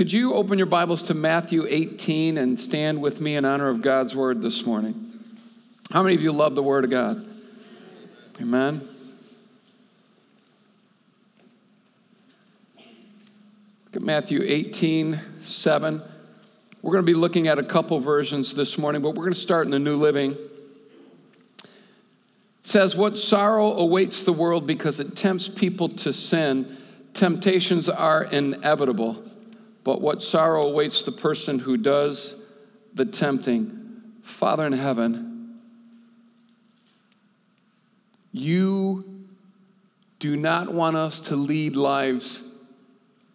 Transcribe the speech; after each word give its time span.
Could 0.00 0.14
you 0.14 0.32
open 0.32 0.56
your 0.56 0.66
Bibles 0.66 1.02
to 1.08 1.14
Matthew 1.14 1.66
18 1.68 2.38
and 2.38 2.58
stand 2.58 3.02
with 3.02 3.20
me 3.20 3.36
in 3.36 3.44
honor 3.44 3.68
of 3.68 3.82
God's 3.82 4.16
word 4.16 4.40
this 4.40 4.64
morning? 4.64 5.12
How 5.92 6.02
many 6.02 6.14
of 6.14 6.22
you 6.22 6.32
love 6.32 6.54
the 6.54 6.62
word 6.62 6.84
of 6.84 6.90
God? 6.90 7.22
Amen. 8.40 8.80
Look 12.78 13.96
at 13.96 14.00
Matthew 14.00 14.40
18, 14.42 15.20
7. 15.42 16.02
We're 16.80 16.92
going 16.92 17.04
to 17.04 17.06
be 17.06 17.12
looking 17.12 17.46
at 17.46 17.58
a 17.58 17.62
couple 17.62 18.00
versions 18.00 18.54
this 18.54 18.78
morning, 18.78 19.02
but 19.02 19.10
we're 19.10 19.24
going 19.24 19.34
to 19.34 19.38
start 19.38 19.66
in 19.66 19.70
the 19.70 19.78
New 19.78 19.96
Living. 19.96 20.30
It 20.30 21.68
says, 22.62 22.96
What 22.96 23.18
sorrow 23.18 23.74
awaits 23.74 24.22
the 24.22 24.32
world 24.32 24.66
because 24.66 24.98
it 24.98 25.14
tempts 25.14 25.46
people 25.46 25.90
to 25.90 26.14
sin. 26.14 26.78
Temptations 27.12 27.90
are 27.90 28.24
inevitable, 28.24 29.29
but 29.90 30.00
what 30.00 30.22
sorrow 30.22 30.62
awaits 30.62 31.02
the 31.02 31.10
person 31.10 31.58
who 31.58 31.76
does 31.76 32.36
the 32.94 33.04
tempting. 33.04 34.12
Father 34.22 34.64
in 34.64 34.72
heaven, 34.72 35.58
you 38.30 39.26
do 40.20 40.36
not 40.36 40.72
want 40.72 40.94
us 40.94 41.18
to 41.22 41.34
lead 41.34 41.74
lives 41.74 42.44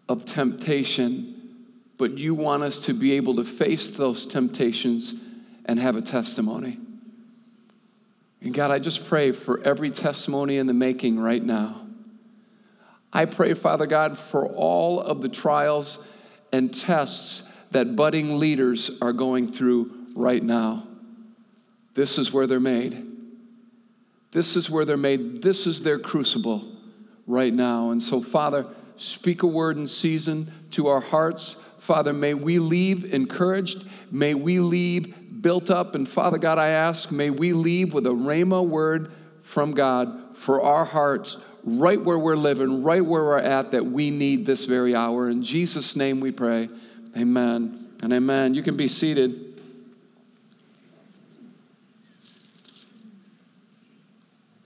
of 0.07 0.23
temptation, 0.23 1.57
but 1.97 2.17
you 2.17 2.33
want 2.33 2.63
us 2.63 2.85
to 2.85 2.93
be 2.93 3.17
able 3.17 3.35
to 3.35 3.43
face 3.43 3.89
those 3.89 4.25
temptations 4.25 5.13
and 5.65 5.77
have 5.77 5.97
a 5.97 6.01
testimony. 6.01 6.79
And 8.39 8.53
God, 8.53 8.71
I 8.71 8.79
just 8.79 9.05
pray 9.09 9.33
for 9.33 9.61
every 9.61 9.91
testimony 9.91 10.57
in 10.57 10.67
the 10.67 10.73
making 10.73 11.19
right 11.19 11.43
now. 11.43 11.81
I 13.11 13.25
pray, 13.25 13.53
Father 13.55 13.87
God, 13.87 14.17
for 14.17 14.47
all 14.47 15.01
of 15.01 15.21
the 15.21 15.27
trials 15.27 15.99
and 16.55 16.73
tests 16.73 17.43
that 17.71 17.97
budding 17.97 18.39
leaders 18.39 19.01
are 19.01 19.11
going 19.11 19.51
through 19.51 19.91
right 20.15 20.41
now. 20.41 20.87
This 21.95 22.17
is 22.17 22.31
where 22.31 22.47
they're 22.47 22.61
made. 22.61 23.05
This 24.31 24.55
is 24.55 24.69
where 24.69 24.85
they're 24.85 24.95
made. 24.95 25.41
This 25.41 25.67
is 25.67 25.81
their 25.81 25.99
crucible 25.99 26.65
right 27.27 27.53
now. 27.53 27.89
And 27.89 28.01
so, 28.01 28.21
Father, 28.21 28.65
speak 28.95 29.43
a 29.43 29.47
word 29.47 29.75
in 29.75 29.85
season 29.85 30.49
to 30.71 30.87
our 30.87 31.01
hearts. 31.01 31.57
Father, 31.77 32.13
may 32.13 32.33
we 32.33 32.59
leave 32.59 33.13
encouraged. 33.13 33.85
May 34.09 34.33
we 34.33 34.59
leave 34.59 35.41
built 35.41 35.69
up. 35.69 35.93
And 35.93 36.07
Father 36.07 36.37
God, 36.37 36.57
I 36.57 36.69
ask, 36.69 37.11
may 37.11 37.31
we 37.31 37.51
leave 37.51 37.93
with 37.93 38.07
a 38.07 38.11
Rhema 38.11 38.65
word 38.65 39.11
from 39.41 39.73
God 39.73 40.37
for 40.37 40.61
our 40.61 40.85
hearts, 40.85 41.35
right 41.65 42.01
where 42.01 42.17
we're 42.17 42.35
living, 42.37 42.83
right 42.83 43.03
where 43.03 43.23
we're 43.23 43.39
at, 43.39 43.71
that 43.71 43.85
we 43.85 44.11
need 44.11 44.45
this 44.45 44.65
very 44.65 44.95
hour. 44.95 45.29
In 45.29 45.43
Jesus' 45.43 45.95
name 45.95 46.19
we 46.19 46.31
pray. 46.31 46.69
Amen 47.17 47.89
and 48.01 48.13
amen. 48.13 48.53
You 48.53 48.63
can 48.63 48.77
be 48.77 48.87
seated. 48.87 49.41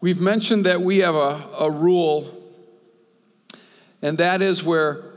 We've 0.01 0.21
mentioned 0.21 0.65
that 0.65 0.81
we 0.81 0.99
have 0.99 1.15
a, 1.15 1.47
a 1.59 1.71
rule 1.71 2.35
and 4.01 4.17
that 4.17 4.41
is 4.41 4.63
where 4.63 5.13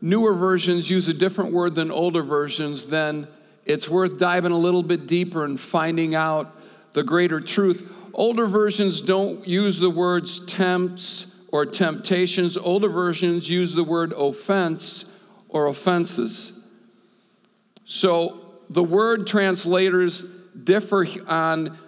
newer 0.00 0.34
versions 0.34 0.88
use 0.88 1.08
a 1.08 1.14
different 1.14 1.52
word 1.52 1.74
than 1.74 1.90
older 1.90 2.22
versions, 2.22 2.86
then 2.86 3.26
it's 3.64 3.88
worth 3.88 4.18
diving 4.18 4.52
a 4.52 4.58
little 4.58 4.82
bit 4.82 5.06
deeper 5.06 5.44
and 5.44 5.58
finding 5.58 6.14
out 6.14 6.54
the 6.92 7.02
greater 7.02 7.40
truth. 7.40 7.90
Older 8.18 8.46
versions 8.46 9.00
don't 9.00 9.46
use 9.46 9.78
the 9.78 9.90
words 9.90 10.40
tempts 10.40 11.28
or 11.52 11.64
temptations, 11.64 12.56
older 12.56 12.88
versions 12.88 13.48
use 13.48 13.76
the 13.76 13.84
word 13.84 14.12
offense 14.12 15.04
or 15.48 15.68
offenses. 15.68 16.52
So 17.84 18.40
the 18.70 18.82
word 18.82 19.28
translators 19.28 20.24
differ 20.64 21.06
on, 21.28 21.78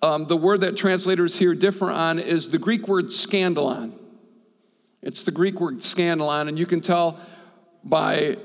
um, 0.00 0.24
the 0.24 0.38
word 0.38 0.62
that 0.62 0.74
translators 0.74 1.38
here 1.38 1.54
differ 1.54 1.90
on 1.90 2.18
is 2.18 2.48
the 2.48 2.56
Greek 2.56 2.88
word 2.88 3.08
scandalon. 3.08 3.92
It's 5.02 5.22
the 5.22 5.32
Greek 5.32 5.60
word 5.60 5.80
scandalon, 5.80 6.48
and 6.48 6.58
you 6.58 6.64
can 6.64 6.80
tell 6.80 7.20
by 7.84 8.38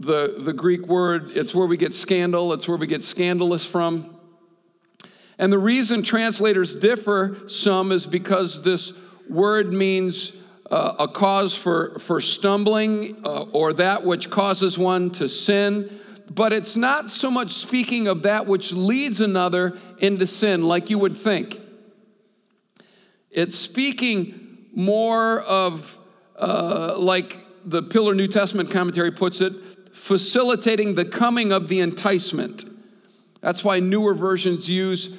the, 0.00 0.36
the 0.38 0.54
Greek 0.54 0.86
word, 0.86 1.32
it's 1.36 1.54
where 1.54 1.66
we 1.66 1.76
get 1.76 1.92
scandal, 1.92 2.54
it's 2.54 2.66
where 2.66 2.78
we 2.78 2.86
get 2.86 3.04
scandalous 3.04 3.66
from. 3.66 4.15
And 5.38 5.52
the 5.52 5.58
reason 5.58 6.02
translators 6.02 6.74
differ 6.74 7.36
some 7.48 7.92
is 7.92 8.06
because 8.06 8.62
this 8.62 8.92
word 9.28 9.72
means 9.72 10.32
uh, 10.70 10.94
a 10.98 11.08
cause 11.08 11.56
for, 11.56 11.98
for 11.98 12.20
stumbling 12.20 13.16
uh, 13.24 13.42
or 13.52 13.72
that 13.74 14.04
which 14.04 14.30
causes 14.30 14.78
one 14.78 15.10
to 15.10 15.28
sin. 15.28 15.90
But 16.30 16.52
it's 16.52 16.76
not 16.76 17.10
so 17.10 17.30
much 17.30 17.52
speaking 17.52 18.08
of 18.08 18.22
that 18.22 18.46
which 18.46 18.72
leads 18.72 19.20
another 19.20 19.78
into 19.98 20.26
sin, 20.26 20.64
like 20.64 20.90
you 20.90 20.98
would 20.98 21.16
think. 21.16 21.60
It's 23.30 23.56
speaking 23.56 24.66
more 24.74 25.40
of, 25.42 25.98
uh, 26.36 26.96
like 26.98 27.38
the 27.64 27.82
Pillar 27.82 28.14
New 28.14 28.28
Testament 28.28 28.70
commentary 28.70 29.12
puts 29.12 29.40
it, 29.40 29.52
facilitating 29.92 30.94
the 30.94 31.04
coming 31.04 31.52
of 31.52 31.68
the 31.68 31.80
enticement. 31.80 32.64
That's 33.46 33.62
why 33.62 33.78
newer 33.78 34.12
versions 34.12 34.68
use 34.68 35.16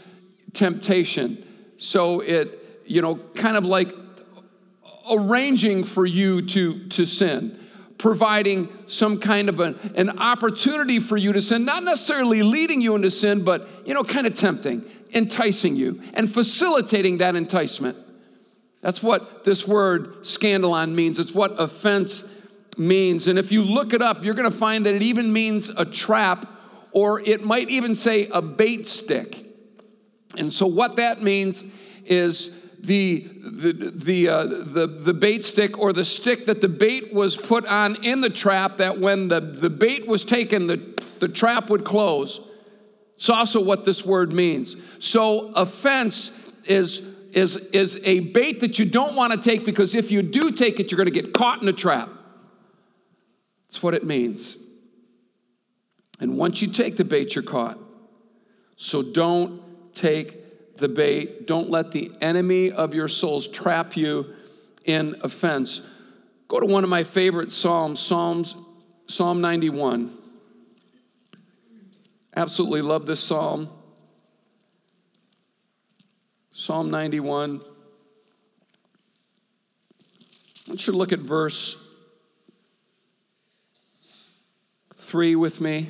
temptation. 0.52 1.46
So 1.78 2.20
it, 2.20 2.84
you 2.86 3.02
know, 3.02 3.16
kind 3.36 3.56
of 3.56 3.64
like 3.64 3.88
arranging 5.10 5.86
for 5.86 6.06
you 6.06 6.42
to, 6.48 6.90
to 6.90 7.06
sin, 7.06 7.58
providing 7.98 8.68
some 8.88 9.22
kind 9.22 9.48
of 9.48 9.62
an, 9.62 9.80
an 9.96 10.20
opportunity 10.20 11.00
for 11.00 11.16
you 11.16 11.32
to 11.32 11.40
sin, 11.40 11.64
not 11.64 11.84
necessarily 11.84 12.44
leading 12.44 12.82
you 12.82 12.96
into 12.96 13.12
sin, 13.12 13.46
but, 13.46 13.70
you 13.86 13.94
know, 13.94 14.04
kind 14.04 14.28
of 14.28 14.34
tempting, 14.34 14.84
enticing 15.14 15.78
you, 15.78 16.02
and 16.14 16.30
facilitating 16.30 17.20
that 17.20 17.38
enticement. 17.38 17.96
That's 18.82 19.02
what 19.02 19.46
this 19.46 19.66
word 19.66 20.24
scandalon 20.24 20.94
means. 20.94 21.18
It's 21.18 21.34
what 21.34 21.58
offense 21.62 22.26
means. 22.78 23.28
And 23.28 23.40
if 23.40 23.54
you 23.54 23.64
look 23.64 23.94
it 23.94 24.02
up, 24.02 24.26
you're 24.26 24.34
going 24.34 24.52
to 24.52 24.58
find 24.58 24.86
that 24.86 24.94
it 24.94 25.02
even 25.02 25.32
means 25.32 25.70
a 25.70 25.86
trap, 25.86 26.56
or 26.98 27.22
it 27.28 27.44
might 27.44 27.70
even 27.70 27.94
say 27.94 28.28
a 28.32 28.42
bait 28.42 28.88
stick. 28.88 29.46
And 30.36 30.52
so, 30.52 30.66
what 30.66 30.96
that 30.96 31.22
means 31.22 31.64
is 32.06 32.50
the, 32.80 33.28
the, 33.44 33.92
the, 33.94 34.28
uh, 34.28 34.44
the, 34.46 34.88
the 34.88 35.14
bait 35.14 35.46
stick 35.46 35.78
or 35.78 35.94
the 35.94 36.04
stick 36.04 36.48
that 36.48 36.60
the 36.60 36.68
bait 36.68 37.14
was 37.14 37.38
put 37.38 37.68
on 37.68 38.04
in 38.04 38.22
the 38.22 38.32
trap, 38.32 38.78
that 38.78 39.00
when 39.00 39.28
the, 39.28 39.40
the 39.40 39.70
bait 39.70 40.08
was 40.08 40.24
taken, 40.24 40.66
the, 40.66 40.78
the 41.20 41.28
trap 41.28 41.70
would 41.70 41.86
close. 41.86 42.42
It's 43.16 43.30
also 43.30 43.64
what 43.64 43.86
this 43.86 44.04
word 44.04 44.34
means. 44.34 44.76
So, 44.98 45.52
offense 45.52 46.32
is 46.66 47.04
is, 47.32 47.58
is 47.58 48.02
a 48.06 48.22
bait 48.22 48.62
that 48.62 48.80
you 48.80 48.86
don't 48.86 49.16
want 49.16 49.34
to 49.34 49.40
take 49.40 49.66
because 49.66 49.94
if 49.94 50.10
you 50.10 50.24
do 50.24 50.50
take 50.50 50.80
it, 50.80 50.90
you're 50.90 50.98
going 50.98 51.14
to 51.14 51.22
get 51.22 51.32
caught 51.32 51.62
in 51.62 51.68
a 51.68 51.74
trap. 51.74 52.10
That's 53.68 53.84
what 53.84 53.94
it 53.94 54.04
means. 54.04 54.58
And 56.20 56.38
once 56.38 56.62
you 56.62 56.68
take 56.70 56.98
the 56.98 57.06
bait, 57.06 57.36
you're 57.36 57.44
caught. 57.44 57.78
So 58.76 59.02
don't 59.02 59.62
take 59.94 60.78
the 60.78 60.90
bait. 60.90 61.48
Don't 61.48 61.70
let 61.70 61.92
the 61.92 62.12
enemy 62.22 62.72
of 62.72 62.94
your 62.94 63.08
souls 63.08 63.48
trap 63.48 63.98
you 63.98 64.34
in 64.86 65.16
offense. 65.22 65.82
Go 66.48 66.60
to 66.60 66.66
one 66.66 66.84
of 66.84 66.90
my 66.90 67.04
favorite 67.04 67.52
Psalms, 67.52 68.00
Psalms, 68.00 68.56
Psalm 69.08 69.42
91. 69.42 70.16
Absolutely 72.36 72.82
love 72.82 73.06
this 73.06 73.20
psalm. 73.20 73.70
Psalm 76.54 76.90
91. 76.90 77.62
I 80.68 80.70
want 80.70 80.88
you 80.88 80.94
look 80.94 81.12
at 81.12 81.20
verse 81.20 81.78
3 84.96 85.36
with 85.36 85.62
me. 85.62 85.90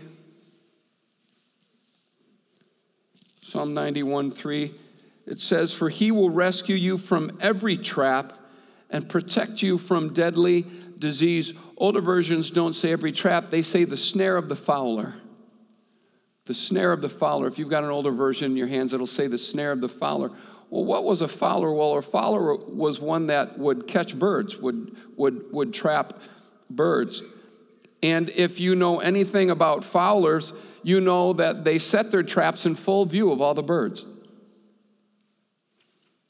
Psalm 3.48 3.74
91 3.74 4.32
3. 4.32 4.74
It 5.26 5.40
says, 5.40 5.72
For 5.72 5.88
he 5.88 6.12
will 6.12 6.30
rescue 6.30 6.76
you 6.76 6.98
from 6.98 7.38
every 7.40 7.78
trap 7.78 8.34
and 8.90 9.08
protect 9.08 9.62
you 9.62 9.78
from 9.78 10.14
deadly 10.14 10.66
disease. 11.00 11.54
Older 11.78 12.02
versions 12.02 12.52
don't 12.52 12.74
say 12.74 12.92
every 12.92 13.14
trap, 13.14 13.48
they 13.48 13.62
say 13.62 13.86
the 13.86 13.96
snare 13.96 14.36
of 14.36 14.50
the 14.50 14.56
fowler. 14.58 15.14
The 16.44 16.54
snare 16.54 16.92
of 16.92 17.02
the 17.02 17.08
fowler. 17.08 17.48
If 17.48 17.58
you've 17.58 17.70
got 17.70 17.86
an 17.86 17.90
older 17.90 18.12
version 18.12 18.52
in 18.52 18.58
your 18.58 18.68
hands, 18.68 18.94
it'll 18.94 19.06
say 19.06 19.28
the 19.28 19.38
snare 19.38 19.72
of 19.72 19.80
the 19.80 19.88
fowler. 19.88 20.32
Well, 20.70 20.84
what 20.84 21.06
was 21.06 21.22
a 21.22 21.28
fowler? 21.30 21.72
Well, 21.72 21.94
a 21.94 22.02
fowler 22.02 22.54
was 22.54 23.00
one 23.00 23.28
that 23.28 23.58
would 23.58 23.88
catch 23.88 24.20
birds, 24.20 24.58
would, 24.58 24.94
would, 25.16 25.54
would 25.54 25.74
trap 25.74 26.22
birds. 26.70 27.24
And 28.04 28.30
if 28.30 28.60
you 28.60 28.76
know 28.76 29.00
anything 29.00 29.50
about 29.50 29.84
fowlers, 29.84 30.54
you 30.84 31.02
know 31.02 31.34
that 31.34 31.64
they 31.64 31.80
set 31.80 32.12
their 32.12 32.24
traps 32.24 32.66
in 32.66 32.76
full 32.76 33.06
view 33.06 33.32
of 33.32 33.42
all 33.42 33.54
the 33.54 33.64
birds. 33.64 34.06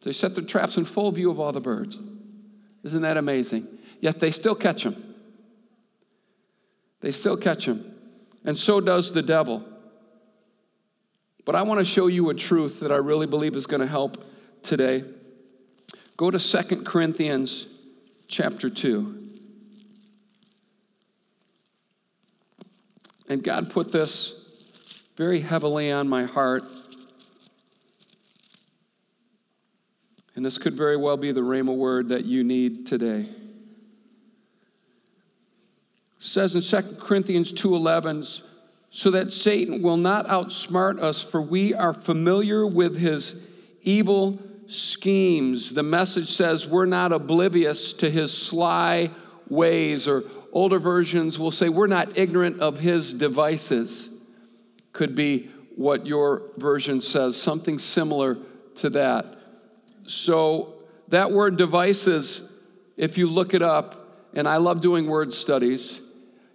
They 0.04 0.14
set 0.14 0.36
their 0.36 0.46
traps 0.46 0.78
in 0.78 0.86
full 0.86 1.12
view 1.12 1.30
of 1.30 1.40
all 1.40 1.52
the 1.52 1.62
birds. 1.62 2.00
Isn't 2.84 3.02
that 3.02 3.18
amazing? 3.18 3.68
Yet 4.00 4.20
they 4.20 4.32
still 4.32 4.56
catch 4.56 4.84
them. 4.84 5.16
They 7.02 7.12
still 7.12 7.38
catch 7.38 7.66
them. 7.66 7.94
And 8.46 8.58
so 8.58 8.80
does 8.80 9.12
the 9.12 9.22
devil. 9.22 9.66
But 11.44 11.56
I 11.56 11.64
want 11.64 11.80
to 11.80 11.86
show 11.86 12.08
you 12.08 12.30
a 12.30 12.34
truth 12.34 12.80
that 12.80 12.92
I 12.92 12.96
really 12.98 13.28
believe 13.28 13.56
is 13.56 13.68
going 13.68 13.82
to 13.82 13.88
help 13.88 14.24
today. 14.64 15.04
Go 16.16 16.32
to 16.32 16.40
Second 16.40 16.86
Corinthians 16.86 17.68
chapter 18.28 18.70
2. 18.70 19.27
And 23.28 23.44
God 23.44 23.70
put 23.70 23.92
this 23.92 24.34
very 25.16 25.40
heavily 25.40 25.92
on 25.92 26.08
my 26.08 26.24
heart. 26.24 26.64
And 30.36 30.46
this 30.46 30.58
could 30.58 30.78
very 30.78 30.96
well 30.96 31.18
be 31.18 31.32
the 31.32 31.42
Rhema 31.42 31.76
word 31.76 32.10
that 32.10 32.26
you 32.26 32.44
need 32.44 32.86
today. 32.86 33.22
It 36.20 36.24
says 36.24 36.56
in 36.56 36.62
2 36.62 37.00
Corinthians 37.00 37.52
2:11, 37.52 38.44
so 38.92 39.12
that 39.12 39.34
Satan 39.34 39.82
will 39.82 39.98
not 39.98 40.28
outsmart 40.28 41.00
us, 41.00 41.22
for 41.22 41.42
we 41.42 41.74
are 41.74 41.94
familiar 41.94 42.66
with 42.66 42.98
his 42.98 43.42
evil 43.82 44.40
schemes. 44.68 45.74
The 45.74 45.84
message 45.84 46.30
says 46.32 46.68
we're 46.68 46.86
not 46.86 47.12
oblivious 47.12 47.94
to 47.94 48.10
his 48.10 48.32
sly 48.32 49.12
ways, 49.50 50.08
or 50.08 50.24
older 50.58 50.80
versions 50.80 51.38
will 51.38 51.52
say 51.52 51.70
we're 51.70 51.86
not 51.86 52.18
ignorant 52.18 52.60
of 52.62 52.80
his 52.80 53.14
devices. 53.14 54.10
Could 54.92 55.14
be 55.14 55.52
what 55.76 56.08
your 56.08 56.50
version 56.58 57.00
says, 57.00 57.40
something 57.40 57.78
similar 57.78 58.40
to 58.78 58.90
that. 58.90 59.38
So, 60.08 60.74
that 61.10 61.32
word 61.32 61.58
devices, 61.58 62.42
if 62.98 63.20
you 63.20 63.28
look 63.28 63.54
it 63.54 63.62
up, 63.62 64.30
and 64.34 64.48
I 64.48 64.58
love 64.58 64.82
doing 64.82 65.06
word 65.06 65.32
studies, 65.32 66.02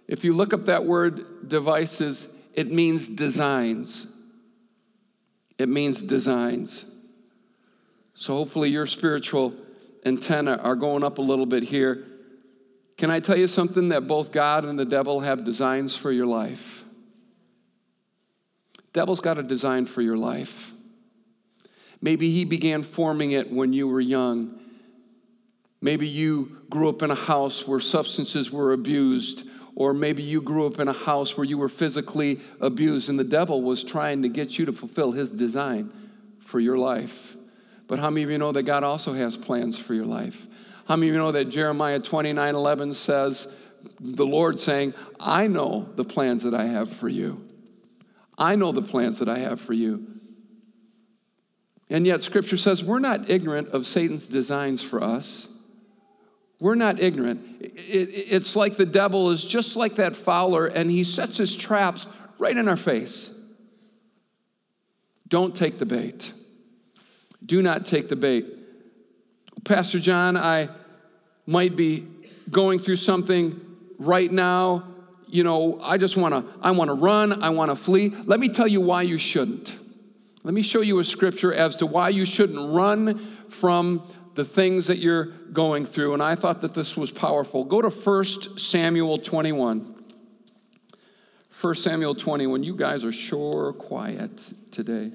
if 0.09 0.25
you 0.25 0.33
look 0.33 0.53
up 0.53 0.65
that 0.65 0.83
word 0.83 1.47
devices, 1.47 2.27
it 2.53 2.69
means 2.69 3.07
designs. 3.07 4.05
It 5.57 5.69
means 5.69 6.03
designs. 6.03 6.85
So 8.15 8.35
hopefully 8.35 8.69
your 8.69 8.85
spiritual 8.85 9.53
antenna 10.05 10.57
are 10.57 10.75
going 10.75 11.05
up 11.05 11.19
a 11.19 11.21
little 11.21 11.45
bit 11.45 11.63
here. 11.63 12.05
Can 13.03 13.11
I 13.11 13.19
tell 13.19 13.35
you 13.35 13.47
something 13.47 13.89
that 13.89 14.07
both 14.07 14.31
God 14.31 14.63
and 14.63 14.79
the 14.79 14.85
devil 14.85 15.19
have 15.19 15.43
designs 15.43 15.93
for 15.93 16.09
your 16.09 16.25
life? 16.25 16.85
Devil's 18.93 19.19
got 19.19 19.37
a 19.37 19.43
design 19.43 19.87
for 19.87 20.01
your 20.01 20.15
life. 20.15 20.71
Maybe 21.99 22.29
he 22.29 22.45
began 22.45 22.81
forming 22.81 23.31
it 23.31 23.51
when 23.51 23.73
you 23.73 23.89
were 23.89 23.99
young. 23.99 24.57
Maybe 25.81 26.07
you 26.07 26.61
grew 26.69 26.87
up 26.87 27.01
in 27.01 27.11
a 27.11 27.15
house 27.15 27.67
where 27.67 27.81
substances 27.81 28.53
were 28.53 28.71
abused, 28.71 29.45
or 29.75 29.93
maybe 29.93 30.23
you 30.23 30.41
grew 30.41 30.65
up 30.65 30.79
in 30.79 30.87
a 30.87 30.93
house 30.93 31.35
where 31.35 31.43
you 31.43 31.57
were 31.57 31.67
physically 31.67 32.39
abused, 32.61 33.09
and 33.09 33.19
the 33.19 33.25
devil 33.25 33.61
was 33.61 33.83
trying 33.83 34.21
to 34.21 34.29
get 34.29 34.57
you 34.57 34.63
to 34.67 34.71
fulfill 34.71 35.11
his 35.11 35.29
design 35.29 35.91
for 36.39 36.61
your 36.61 36.77
life. 36.77 37.35
But 37.89 37.99
how 37.99 38.09
many 38.09 38.23
of 38.23 38.29
you 38.29 38.37
know 38.37 38.53
that 38.53 38.63
God 38.63 38.85
also 38.85 39.11
has 39.11 39.35
plans 39.35 39.77
for 39.77 39.93
your 39.93 40.05
life? 40.05 40.47
How 40.87 40.95
many 40.95 41.09
of 41.09 41.13
you 41.13 41.19
know 41.19 41.31
that 41.31 41.45
Jeremiah 41.45 41.99
29 41.99 42.55
11 42.55 42.93
says, 42.93 43.47
the 43.99 44.25
Lord 44.25 44.59
saying, 44.59 44.93
I 45.19 45.47
know 45.47 45.89
the 45.95 46.05
plans 46.05 46.43
that 46.43 46.53
I 46.53 46.65
have 46.65 46.91
for 46.91 47.09
you. 47.09 47.47
I 48.37 48.55
know 48.55 48.71
the 48.71 48.81
plans 48.81 49.19
that 49.19 49.29
I 49.29 49.39
have 49.39 49.61
for 49.61 49.73
you. 49.73 50.07
And 51.89 52.07
yet, 52.07 52.23
Scripture 52.23 52.57
says 52.57 52.83
we're 52.83 52.99
not 52.99 53.29
ignorant 53.29 53.69
of 53.69 53.85
Satan's 53.85 54.27
designs 54.27 54.81
for 54.81 55.03
us. 55.03 55.47
We're 56.59 56.75
not 56.75 56.99
ignorant. 56.99 57.45
It's 57.59 58.55
like 58.55 58.77
the 58.77 58.85
devil 58.85 59.31
is 59.31 59.43
just 59.43 59.75
like 59.75 59.95
that 59.95 60.15
fowler, 60.15 60.65
and 60.65 60.89
he 60.89 61.03
sets 61.03 61.37
his 61.37 61.55
traps 61.55 62.07
right 62.39 62.55
in 62.55 62.67
our 62.67 62.77
face. 62.77 63.31
Don't 65.27 65.55
take 65.55 65.77
the 65.77 65.85
bait. 65.85 66.31
Do 67.45 67.61
not 67.61 67.85
take 67.85 68.07
the 68.07 68.15
bait. 68.15 68.45
Pastor 69.63 69.99
John, 69.99 70.35
I 70.35 70.69
might 71.45 71.75
be 71.75 72.05
going 72.49 72.79
through 72.79 72.97
something 72.97 73.59
right 73.97 74.31
now. 74.31 74.83
You 75.27 75.43
know, 75.43 75.79
I 75.81 75.97
just 75.97 76.17
want 76.17 76.33
to 76.33 76.53
I 76.61 76.71
want 76.71 76.89
to 76.89 76.95
run, 76.95 77.41
I 77.43 77.49
want 77.49 77.71
to 77.71 77.75
flee. 77.75 78.09
Let 78.25 78.39
me 78.39 78.49
tell 78.49 78.67
you 78.67 78.81
why 78.81 79.03
you 79.03 79.17
shouldn't. 79.17 79.77
Let 80.43 80.53
me 80.53 80.61
show 80.61 80.81
you 80.81 80.99
a 80.99 81.05
scripture 81.05 81.53
as 81.53 81.77
to 81.77 81.85
why 81.85 82.09
you 82.09 82.25
shouldn't 82.25 82.73
run 82.73 83.47
from 83.49 84.05
the 84.35 84.43
things 84.43 84.87
that 84.87 84.97
you're 84.97 85.25
going 85.53 85.85
through. 85.85 86.13
And 86.13 86.21
I 86.21 86.35
thought 86.35 86.61
that 86.61 86.73
this 86.73 86.97
was 86.97 87.11
powerful. 87.11 87.63
Go 87.63 87.81
to 87.81 87.89
1 87.89 88.57
Samuel 88.57 89.19
21. 89.19 89.95
1 91.61 91.75
Samuel 91.75 92.15
21. 92.15 92.63
You 92.63 92.75
guys 92.75 93.05
are 93.05 93.13
sure 93.13 93.71
quiet 93.71 94.51
today. 94.71 95.11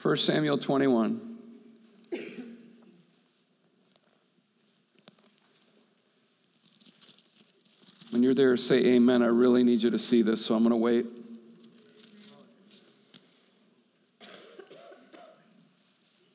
1 0.00 0.16
Samuel 0.16 0.56
21. 0.56 1.29
When 8.10 8.24
you're 8.24 8.34
there, 8.34 8.56
say 8.56 8.84
amen. 8.94 9.22
I 9.22 9.26
really 9.26 9.62
need 9.62 9.82
you 9.82 9.90
to 9.90 9.98
see 9.98 10.22
this, 10.22 10.44
so 10.44 10.56
I'm 10.56 10.62
going 10.62 10.70
to 10.70 10.76
wait. 10.76 11.06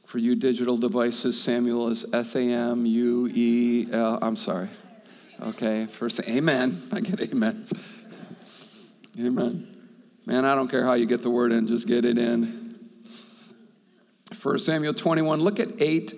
For 0.05 0.19
you 0.19 0.35
digital 0.35 0.77
devices, 0.77 1.41
Samuel 1.41 1.89
is 1.89 2.05
S 2.13 2.35
A 2.35 2.39
M 2.39 2.85
U 2.85 3.27
E 3.33 3.87
L. 3.91 4.19
I'm 4.21 4.37
sorry. 4.37 4.69
Okay, 5.41 5.87
first, 5.87 6.21
amen. 6.29 6.81
I 6.93 7.01
get 7.01 7.19
amen. 7.19 7.65
amen. 9.19 9.67
Man, 10.25 10.45
I 10.45 10.55
don't 10.55 10.69
care 10.69 10.85
how 10.85 10.93
you 10.93 11.05
get 11.05 11.21
the 11.21 11.29
word 11.29 11.51
in, 11.51 11.67
just 11.67 11.87
get 11.87 12.05
it 12.05 12.17
in. 12.17 12.79
1 14.41 14.59
Samuel 14.59 14.93
21, 14.93 15.41
look 15.41 15.59
at 15.59 15.69
8 15.77 16.13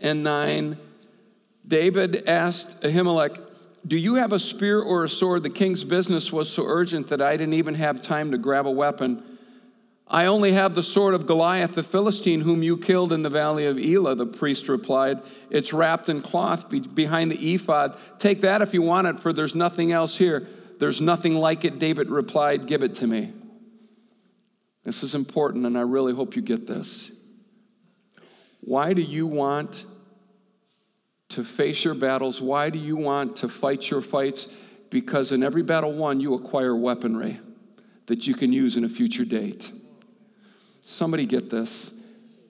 and 0.00 0.22
9. 0.22 0.78
David 1.66 2.28
asked 2.28 2.82
Ahimelech, 2.82 3.49
do 3.86 3.96
you 3.96 4.16
have 4.16 4.32
a 4.32 4.40
spear 4.40 4.80
or 4.80 5.04
a 5.04 5.08
sword? 5.08 5.42
The 5.42 5.50
king's 5.50 5.84
business 5.84 6.32
was 6.32 6.50
so 6.50 6.64
urgent 6.66 7.08
that 7.08 7.22
I 7.22 7.36
didn't 7.36 7.54
even 7.54 7.74
have 7.74 8.02
time 8.02 8.30
to 8.32 8.38
grab 8.38 8.66
a 8.66 8.70
weapon. 8.70 9.22
I 10.06 10.26
only 10.26 10.52
have 10.52 10.74
the 10.74 10.82
sword 10.82 11.14
of 11.14 11.26
Goliath 11.26 11.74
the 11.74 11.82
Philistine, 11.82 12.40
whom 12.40 12.62
you 12.62 12.76
killed 12.76 13.12
in 13.12 13.22
the 13.22 13.30
valley 13.30 13.66
of 13.66 13.78
Elah, 13.78 14.16
the 14.16 14.26
priest 14.26 14.68
replied. 14.68 15.20
It's 15.50 15.72
wrapped 15.72 16.08
in 16.08 16.20
cloth 16.20 16.68
behind 16.94 17.30
the 17.30 17.54
ephod. 17.54 17.96
Take 18.18 18.40
that 18.40 18.60
if 18.60 18.74
you 18.74 18.82
want 18.82 19.06
it, 19.06 19.20
for 19.20 19.32
there's 19.32 19.54
nothing 19.54 19.92
else 19.92 20.16
here. 20.16 20.46
There's 20.80 21.00
nothing 21.00 21.34
like 21.34 21.64
it, 21.64 21.78
David 21.78 22.10
replied. 22.10 22.66
Give 22.66 22.82
it 22.82 22.96
to 22.96 23.06
me. 23.06 23.32
This 24.82 25.02
is 25.02 25.14
important, 25.14 25.64
and 25.64 25.78
I 25.78 25.82
really 25.82 26.12
hope 26.12 26.34
you 26.36 26.42
get 26.42 26.66
this. 26.66 27.12
Why 28.60 28.92
do 28.92 29.02
you 29.02 29.26
want 29.26 29.84
to 31.30 31.44
face 31.44 31.84
your 31.84 31.94
battles. 31.94 32.40
Why 32.40 32.70
do 32.70 32.78
you 32.78 32.96
want 32.96 33.36
to 33.36 33.48
fight 33.48 33.90
your 33.90 34.00
fights? 34.00 34.48
Because 34.90 35.32
in 35.32 35.42
every 35.42 35.62
battle 35.62 35.92
won, 35.92 36.20
you 36.20 36.34
acquire 36.34 36.76
weaponry 36.76 37.38
that 38.06 38.26
you 38.26 38.34
can 38.34 38.52
use 38.52 38.76
in 38.76 38.84
a 38.84 38.88
future 38.88 39.24
date. 39.24 39.70
Somebody 40.82 41.26
get 41.26 41.50
this. 41.50 41.94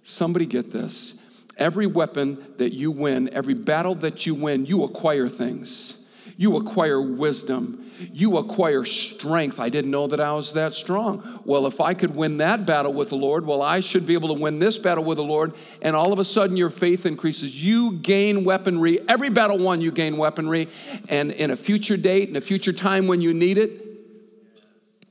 Somebody 0.02 0.46
get 0.46 0.72
this. 0.72 1.14
Every 1.58 1.86
weapon 1.86 2.54
that 2.56 2.72
you 2.72 2.90
win, 2.90 3.28
every 3.34 3.54
battle 3.54 3.94
that 3.96 4.24
you 4.24 4.34
win, 4.34 4.64
you 4.64 4.82
acquire 4.84 5.28
things. 5.28 5.98
You 6.40 6.56
acquire 6.56 7.00
wisdom 7.00 7.90
you 8.12 8.38
acquire 8.38 8.84
strength. 8.84 9.60
I 9.60 9.68
didn't 9.68 9.90
know 9.90 10.06
that 10.06 10.20
I 10.20 10.32
was 10.32 10.54
that 10.54 10.74
strong. 10.74 11.40
Well, 11.44 11.66
if 11.66 11.80
I 11.80 11.94
could 11.94 12.14
win 12.14 12.38
that 12.38 12.64
battle 12.64 12.92
with 12.92 13.10
the 13.10 13.16
Lord, 13.16 13.46
well, 13.46 13.62
I 13.62 13.80
should 13.80 14.06
be 14.06 14.14
able 14.14 14.34
to 14.34 14.40
win 14.40 14.58
this 14.58 14.78
battle 14.78 15.04
with 15.04 15.16
the 15.16 15.24
Lord. 15.24 15.54
And 15.82 15.94
all 15.94 16.12
of 16.12 16.18
a 16.18 16.24
sudden, 16.24 16.56
your 16.56 16.70
faith 16.70 17.04
increases. 17.04 17.62
You 17.62 17.92
gain 17.92 18.44
weaponry. 18.44 19.00
Every 19.08 19.28
battle 19.28 19.58
won, 19.58 19.80
you 19.80 19.90
gain 19.90 20.16
weaponry. 20.16 20.68
And 21.08 21.30
in 21.32 21.50
a 21.50 21.56
future 21.56 21.96
date, 21.96 22.28
in 22.28 22.36
a 22.36 22.40
future 22.40 22.72
time 22.72 23.06
when 23.06 23.20
you 23.20 23.32
need 23.32 23.58
it, 23.58 23.86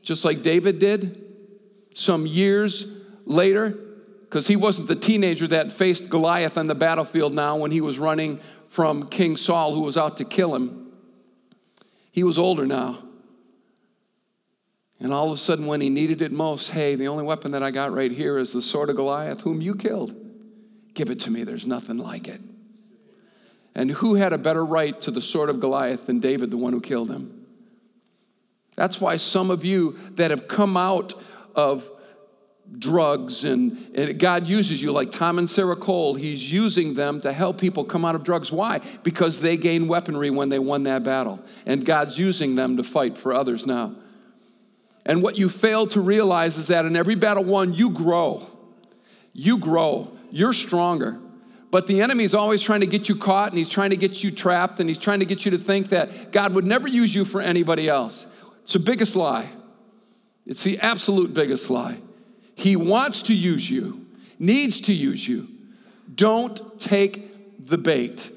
just 0.02 0.26
like 0.26 0.42
David 0.42 0.80
did, 0.80 1.24
some 1.94 2.26
years 2.26 2.88
later, 3.26 3.78
because 4.22 4.48
he 4.48 4.56
wasn't 4.56 4.88
the 4.88 4.96
teenager 4.96 5.48
that 5.48 5.72
faced 5.72 6.10
Goliath 6.10 6.58
on 6.58 6.68
the 6.68 6.76
battlefield 6.76 7.34
now 7.34 7.58
when 7.58 7.72
he 7.72 7.82
was 7.82 8.00
running 8.00 8.40
from 8.68 9.08
King 9.10 9.36
Saul, 9.38 9.76
who 9.76 9.82
was 9.82 9.98
out 9.98 10.18
to 10.18 10.26
kill 10.26 10.56
him. 10.56 10.89
He 12.12 12.24
was 12.24 12.38
older 12.38 12.66
now. 12.66 13.00
And 15.00 15.14
all 15.14 15.28
of 15.28 15.34
a 15.34 15.38
sudden, 15.38 15.66
when 15.66 15.80
he 15.80 15.90
needed 15.90 16.22
it 16.22 16.32
most, 16.32 16.72
hey, 16.72 16.96
the 16.96 17.08
only 17.08 17.24
weapon 17.24 17.52
that 17.52 17.64
I 17.64 17.72
got 17.72 17.94
right 17.94 18.12
here 18.12 18.38
is 18.38 18.52
the 18.52 18.62
sword 18.62 18.90
of 18.90 18.98
Goliath, 18.98 19.42
whom 19.42 19.62
you 19.62 19.76
killed. 19.76 20.14
Give 20.94 21.10
it 21.10 21.20
to 21.22 21.32
me, 21.32 21.44
there's 21.44 21.66
nothing 21.66 21.98
like 21.98 22.28
it. 22.28 22.42
And 23.76 23.92
who 23.92 24.16
had 24.16 24.34
a 24.34 24.38
better 24.38 24.66
right 24.66 25.00
to 25.02 25.12
the 25.12 25.22
sword 25.22 25.50
of 25.50 25.62
Goliath 25.62 26.06
than 26.06 26.20
David, 26.20 26.52
the 26.52 26.58
one 26.58 26.74
who 26.74 26.82
killed 26.82 27.10
him? 27.10 27.46
That's 28.76 29.00
why 29.00 29.16
some 29.18 29.52
of 29.52 29.64
you 29.64 29.98
that 30.16 30.32
have 30.32 30.48
come 30.48 30.76
out 30.76 31.14
of 31.56 31.90
drugs 32.78 33.44
and, 33.44 33.78
and, 33.96 34.20
God 34.20 34.48
uses 34.48 34.82
you 34.82 34.92
like 34.92 35.12
Tom 35.12 35.40
and 35.40 35.50
Sarah 35.50 35.76
Cole. 35.76 36.14
He's 36.14 36.52
using 36.52 36.94
them 36.94 37.20
to 37.22 37.34
help 37.34 37.60
people 37.60 37.84
come 37.84 38.06
out 38.06 38.16
of 38.16 38.24
drugs. 38.24 38.52
Why? 38.52 38.82
Because 39.04 39.42
they 39.42 39.58
gained 39.58 39.90
weaponry 39.90 40.30
when 40.30 40.50
they 40.50 40.60
won 40.60 40.84
that 40.84 41.04
battle. 41.04 41.40
And 41.66 41.86
God's 41.86 42.18
using 42.18 42.56
them 42.56 42.78
to 42.78 42.84
fight 42.84 43.18
for 43.18 43.34
others 43.34 43.66
now. 43.66 43.96
And 45.06 45.24
what 45.24 45.38
you 45.38 45.50
fail 45.50 45.88
to 45.88 46.02
realize 46.02 46.58
is 46.58 46.68
that 46.68 46.86
in 46.86 46.96
every 46.96 47.16
battle 47.16 47.44
won, 47.44 47.74
you 47.74 47.90
grow. 47.90 48.46
You 49.34 49.58
grow. 49.58 50.12
You're 50.30 50.54
stronger. 50.54 51.20
But 51.72 51.88
the 51.88 52.02
enemy's 52.02 52.34
always 52.34 52.62
trying 52.62 52.82
to 52.82 52.88
get 52.88 53.10
you 53.10 53.16
caught 53.16 53.50
and 53.50 53.58
he's 53.58 53.70
trying 53.70 53.92
to 53.92 53.98
get 53.98 54.24
you 54.24 54.32
trapped 54.32 54.80
and 54.80 54.90
he's 54.90 54.98
trying 54.98 55.20
to 55.20 55.26
get 55.26 55.46
you 55.46 55.52
to 55.52 55.58
think 55.58 55.90
that 55.90 56.32
God 56.32 56.56
would 56.56 56.66
never 56.66 56.88
use 56.88 57.14
you 57.14 57.26
for 57.26 57.42
anybody 57.42 57.88
else. 57.88 58.26
It's 58.64 58.74
the 58.74 58.80
biggest 58.80 59.16
lie. 59.16 59.50
It's 60.46 60.64
the 60.64 60.80
absolute 60.80 61.34
biggest 61.34 61.70
lie. 61.70 62.00
He 62.60 62.76
wants 62.76 63.22
to 63.24 63.34
use 63.34 63.70
you, 63.70 64.06
needs 64.38 64.82
to 64.82 64.94
use 64.94 65.26
you. 65.26 65.48
Don't 66.14 66.78
take 66.78 67.66
the 67.66 67.78
bait. 67.78 68.30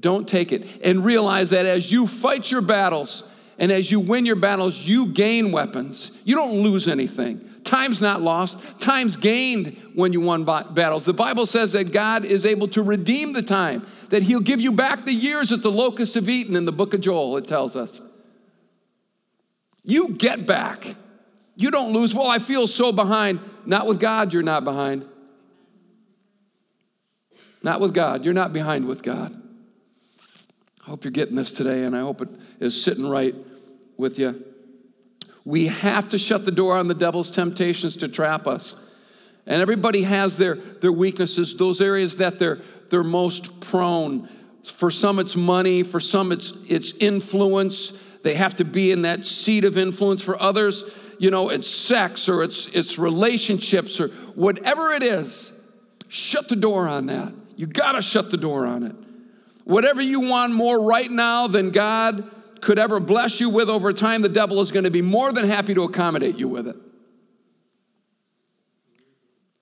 Don't 0.00 0.26
take 0.26 0.50
it. 0.50 0.82
And 0.82 1.04
realize 1.04 1.50
that 1.50 1.64
as 1.64 1.92
you 1.92 2.08
fight 2.08 2.50
your 2.50 2.60
battles 2.60 3.22
and 3.56 3.70
as 3.70 3.90
you 3.90 4.00
win 4.00 4.26
your 4.26 4.36
battles, 4.36 4.78
you 4.78 5.06
gain 5.06 5.52
weapons. 5.52 6.10
You 6.24 6.34
don't 6.34 6.54
lose 6.54 6.88
anything. 6.88 7.44
Time's 7.62 8.00
not 8.00 8.20
lost, 8.20 8.80
time's 8.80 9.14
gained 9.14 9.76
when 9.94 10.12
you 10.12 10.22
won 10.22 10.44
battles. 10.44 11.04
The 11.04 11.12
Bible 11.12 11.46
says 11.46 11.72
that 11.72 11.92
God 11.92 12.24
is 12.24 12.46
able 12.46 12.66
to 12.68 12.82
redeem 12.82 13.32
the 13.32 13.42
time, 13.42 13.86
that 14.08 14.22
He'll 14.24 14.40
give 14.40 14.60
you 14.60 14.72
back 14.72 15.04
the 15.04 15.12
years 15.12 15.50
that 15.50 15.62
the 15.62 15.70
locusts 15.70 16.14
have 16.14 16.28
eaten 16.28 16.56
in 16.56 16.64
the 16.64 16.72
book 16.72 16.94
of 16.94 17.00
Joel, 17.00 17.36
it 17.36 17.46
tells 17.46 17.76
us. 17.76 18.00
You 19.84 20.08
get 20.08 20.46
back. 20.46 20.96
You 21.58 21.72
don't 21.72 21.92
lose. 21.92 22.14
Well, 22.14 22.28
I 22.28 22.38
feel 22.38 22.68
so 22.68 22.92
behind. 22.92 23.40
Not 23.66 23.88
with 23.88 23.98
God, 23.98 24.32
you're 24.32 24.44
not 24.44 24.62
behind. 24.62 25.04
Not 27.64 27.80
with 27.80 27.92
God. 27.92 28.24
You're 28.24 28.32
not 28.32 28.52
behind 28.52 28.86
with 28.86 29.02
God. 29.02 29.34
I 30.86 30.90
hope 30.90 31.02
you're 31.02 31.10
getting 31.10 31.34
this 31.34 31.50
today, 31.50 31.84
and 31.84 31.96
I 31.96 32.00
hope 32.00 32.22
it 32.22 32.28
is 32.60 32.80
sitting 32.80 33.04
right 33.04 33.34
with 33.96 34.20
you. 34.20 34.44
We 35.44 35.66
have 35.66 36.08
to 36.10 36.18
shut 36.18 36.44
the 36.44 36.52
door 36.52 36.76
on 36.76 36.86
the 36.86 36.94
devil's 36.94 37.28
temptations 37.28 37.96
to 37.96 38.08
trap 38.08 38.46
us. 38.46 38.76
And 39.44 39.60
everybody 39.60 40.04
has 40.04 40.36
their, 40.36 40.54
their 40.54 40.92
weaknesses, 40.92 41.56
those 41.56 41.80
areas 41.80 42.18
that 42.18 42.38
they're, 42.38 42.60
they're 42.88 43.02
most 43.02 43.60
prone. 43.60 44.28
For 44.62 44.92
some, 44.92 45.18
it's 45.18 45.34
money. 45.34 45.82
For 45.82 45.98
some, 45.98 46.30
it's, 46.30 46.52
it's 46.68 46.92
influence. 47.00 47.92
They 48.22 48.34
have 48.34 48.54
to 48.56 48.64
be 48.64 48.92
in 48.92 49.02
that 49.02 49.26
seat 49.26 49.64
of 49.64 49.76
influence. 49.76 50.22
For 50.22 50.40
others, 50.40 50.84
you 51.18 51.30
know, 51.30 51.48
it's 51.48 51.68
sex 51.68 52.28
or 52.28 52.42
it's, 52.42 52.66
it's 52.66 52.98
relationships 52.98 54.00
or 54.00 54.08
whatever 54.34 54.92
it 54.92 55.02
is. 55.02 55.52
Shut 56.08 56.48
the 56.48 56.56
door 56.56 56.88
on 56.88 57.06
that. 57.06 57.32
You 57.56 57.66
got 57.66 57.92
to 57.92 58.02
shut 58.02 58.30
the 58.30 58.36
door 58.36 58.66
on 58.66 58.84
it. 58.84 58.94
Whatever 59.64 60.00
you 60.00 60.20
want 60.20 60.54
more 60.54 60.80
right 60.80 61.10
now 61.10 61.46
than 61.46 61.70
God 61.70 62.30
could 62.60 62.78
ever 62.78 63.00
bless 63.00 63.40
you 63.40 63.50
with 63.50 63.68
over 63.68 63.92
time, 63.92 64.22
the 64.22 64.28
devil 64.28 64.60
is 64.60 64.70
to 64.70 64.90
be 64.90 65.02
more 65.02 65.32
than 65.32 65.46
happy 65.46 65.74
to 65.74 65.82
accommodate 65.82 66.38
you 66.38 66.48
with 66.48 66.68
it. 66.68 66.76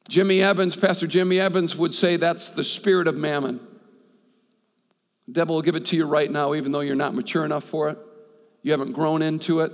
Jimmy 0.09 0.43
Evans, 0.43 0.77
Pastor 0.77 1.07
Jimmy 1.07 1.41
Evans 1.41 1.75
would 1.77 1.95
say 1.95 2.17
that's 2.17 2.51
the 2.51 2.63
spirit 2.63 3.09
of 3.09 3.17
mammon. 3.17 3.59
The 5.27 5.33
devil 5.33 5.57
will 5.57 5.63
give 5.63 5.75
it 5.75 5.87
to 5.87 5.97
you 5.97 6.07
right 6.07 6.31
now, 6.31 6.55
even 6.55 6.71
though 6.71 6.81
you're 6.81 6.95
not 6.95 7.15
mature 7.15 7.45
enough 7.45 7.65
for 7.65 7.89
it. 7.91 7.99
You 8.63 8.71
haven't 8.71 8.93
grown 8.93 9.23
into 9.23 9.61
it. 9.61 9.73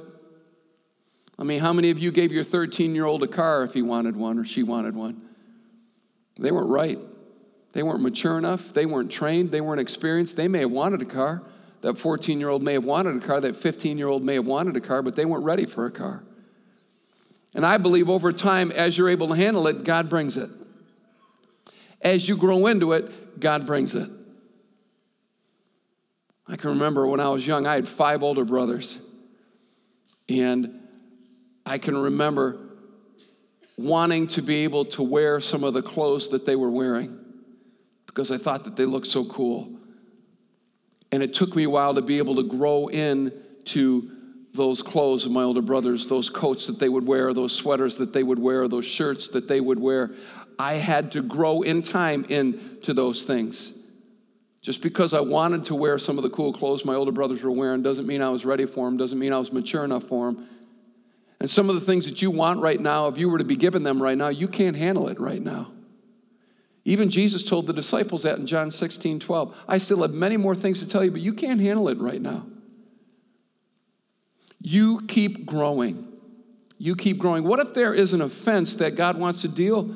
I 1.43 1.45
mean, 1.45 1.59
how 1.59 1.73
many 1.73 1.91
of 1.91 1.99
you 1.99 2.13
gave 2.13 2.31
your 2.31 2.45
13 2.45 2.95
year 2.95 3.05
old 3.05 3.25
a 3.25 3.27
car 3.27 3.65
if 3.65 3.75
he 3.75 3.83
wanted 3.83 4.15
one 4.15 4.39
or 4.39 4.45
she 4.45 4.63
wanted 4.63 4.95
one? 4.95 5.21
They 6.39 6.53
weren't 6.53 6.69
right. 6.69 7.01
They 7.73 7.83
weren't 7.83 8.01
mature 8.01 8.39
enough. 8.39 8.73
They 8.73 8.87
weren't 8.87 9.11
trained. 9.11 9.51
They 9.51 9.61
weren't 9.61 9.81
experienced. 9.81 10.37
They 10.37 10.47
may 10.47 10.61
have 10.61 10.71
wanted 10.71 11.03
a 11.03 11.05
car. 11.05 11.43
That 11.81 11.99
14 11.99 12.39
year 12.39 12.49
old 12.49 12.63
may 12.63 12.75
have 12.75 12.85
wanted 12.85 13.17
a 13.17 13.27
car. 13.27 13.41
That 13.41 13.57
15 13.57 13.99
year 13.99 14.07
old 14.07 14.23
may 14.23 14.35
have 14.35 14.47
wanted 14.47 14.77
a 14.77 14.81
car, 14.81 15.03
but 15.03 15.17
they 15.17 15.25
weren't 15.25 15.43
ready 15.43 15.67
for 15.67 15.85
a 15.85 15.91
car. 15.91 16.23
And 17.55 17.67
I 17.67 17.77
believe 17.77 18.09
over 18.09 18.33
time, 18.33 18.71
as 18.71 18.97
you're 18.97 19.09
able 19.09 19.27
to 19.27 19.35
handle 19.35 19.67
it, 19.67 19.83
God 19.83 20.09
brings 20.09 20.37
it. 20.37 20.49
As 22.01 22.29
you 22.29 22.37
grow 22.37 22.69
into 22.69 22.93
it, 22.93 23.41
God 23.41 23.67
brings 23.67 23.97
it. 23.97 24.09
I 26.47 26.55
can 26.55 26.71
remember 26.71 27.05
when 27.05 27.19
I 27.19 27.31
was 27.31 27.45
young, 27.45 27.67
I 27.67 27.75
had 27.75 27.89
five 27.89 28.23
older 28.23 28.45
brothers. 28.45 29.01
And 30.29 30.82
I 31.64 31.78
can 31.78 31.97
remember 31.97 32.59
wanting 33.76 34.28
to 34.28 34.42
be 34.42 34.64
able 34.64 34.85
to 34.85 35.02
wear 35.02 35.40
some 35.40 35.64
of 35.64 35.75
the 35.75 35.83
clothes 35.83 36.28
that 36.28 36.47
they 36.47 36.57
were 36.57 36.71
wearing 36.71 37.19
because 38.07 38.31
I 38.31 38.38
thought 38.38 38.64
that 38.64 38.76
they 38.76 38.85
looked 38.85 39.07
so 39.07 39.25
cool. 39.25 39.71
And 41.11 41.23
it 41.23 41.35
took 41.35 41.57
me 41.57 41.64
a 41.64 41.71
while 41.71 41.95
to 41.95 42.02
be 42.02 42.19
able 42.19 42.37
to 42.37 42.42
grow 42.42 42.88
in 42.88 43.33
to 43.66 44.11
those 44.54 44.83
clothes 44.83 45.25
of 45.25 45.33
my 45.33 45.42
older 45.42 45.62
brothers, 45.62 46.07
those 46.07 46.28
coats 46.28 46.66
that 46.66 46.78
they 46.78 46.88
would 46.88 47.07
wear, 47.07 47.33
those 47.33 47.52
sweaters 47.52 47.97
that 47.97 48.12
they 48.12 48.23
would 48.23 48.38
wear, 48.38 48.69
those 48.69 48.85
shirts 48.85 49.28
that 49.28 49.49
they 49.49 49.61
would 49.61 49.78
wear. 49.78 50.12
I 50.59 50.75
had 50.75 51.12
to 51.12 51.23
grow 51.23 51.62
in 51.62 51.83
time 51.83 52.25
into 52.28 52.92
those 52.92 53.23
things. 53.23 53.73
Just 54.61 54.83
because 54.83 55.12
I 55.12 55.21
wanted 55.21 55.64
to 55.64 55.75
wear 55.75 55.99
some 55.99 56.19
of 56.19 56.23
the 56.23 56.31
cool 56.31 56.52
clothes 56.52 56.85
my 56.85 56.95
older 56.95 57.12
brothers 57.12 57.42
were 57.42 57.50
wearing 57.50 57.83
doesn't 57.83 58.07
mean 58.07 58.23
I 58.23 58.28
was 58.28 58.45
ready 58.45 58.66
for 58.66 58.87
them, 58.87 58.97
doesn't 58.97 59.19
mean 59.19 59.33
I 59.33 59.38
was 59.38 59.52
mature 59.52 59.85
enough 59.85 60.04
for 60.04 60.26
them. 60.31 60.47
And 61.43 61.51
some 61.51 61.69
of 61.69 61.75
the 61.75 61.81
things 61.81 62.05
that 62.05 62.23
you 62.23 62.31
want 62.31 62.61
right 62.61 62.81
now, 62.81 63.09
if 63.09 63.19
you 63.19 63.29
were 63.29 63.39
to 63.39 63.45
be 63.45 63.57
given 63.57 63.83
them 63.83 64.01
right 64.01 64.17
now, 64.17 64.29
you 64.29 64.47
can't 64.47 64.77
handle 64.77 65.09
it 65.09 65.19
right 65.19 65.43
now. 65.43 65.73
Even 66.85 67.11
Jesus 67.11 67.43
told 67.43 67.67
the 67.67 67.73
disciples 67.73 68.23
that 68.23 68.39
in 68.39 68.47
John 68.47 68.71
16, 68.71 69.19
12. 69.19 69.65
I 69.67 69.79
still 69.79 70.03
have 70.03 70.13
many 70.13 70.37
more 70.37 70.55
things 70.55 70.79
to 70.85 70.89
tell 70.89 71.05
you, 71.05 71.11
but 71.11 71.21
you 71.21 71.33
can't 71.35 71.61
handle 71.61 71.89
it 71.89 71.99
right 71.99 72.23
now. 72.23 72.47
You 74.61 75.05
keep 75.09 75.45
growing. 75.45 76.13
You 76.79 76.95
keep 76.95 77.19
growing. 77.19 77.43
What 77.43 77.59
if 77.59 77.75
there 77.75 77.93
is 77.93 78.13
an 78.13 78.21
offense 78.21 78.77
that 78.77 78.95
God 78.95 79.19
wants 79.19 79.41
to 79.43 79.49
deal, 79.49 79.93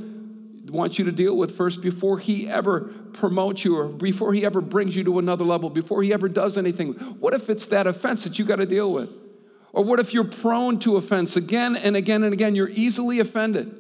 wants 0.69 0.99
you 0.99 1.05
to 1.05 1.13
deal 1.13 1.37
with 1.37 1.57
first 1.57 1.81
before 1.81 2.19
He 2.19 2.49
ever 2.49 2.93
promotes 3.13 3.65
you 3.65 3.77
or 3.77 3.87
before 3.87 4.35
He 4.35 4.45
ever 4.45 4.61
brings 4.61 4.97
you 4.97 5.05
to 5.05 5.21
another 5.21 5.45
level, 5.45 5.71
before 5.71 6.03
He 6.03 6.13
ever 6.13 6.29
does 6.29 6.59
anything? 6.59 6.95
What 7.21 7.35
if 7.35 7.49
it's 7.49 7.67
that 7.67 7.87
offense 7.87 8.25
that 8.25 8.37
you 8.37 8.45
got 8.45 8.57
to 8.57 8.67
deal 8.67 8.93
with? 8.93 9.11
Or 9.77 9.85
what 9.85 10.01
if 10.01 10.15
you're 10.15 10.25
prone 10.25 10.79
to 10.81 10.97
offense 10.97 11.37
again 11.37 11.77
and 11.77 11.97
again 11.97 12.25
and 12.25 12.33
again? 12.33 12.55
You're 12.55 12.71
easily 12.71 13.21
offended. 13.21 13.75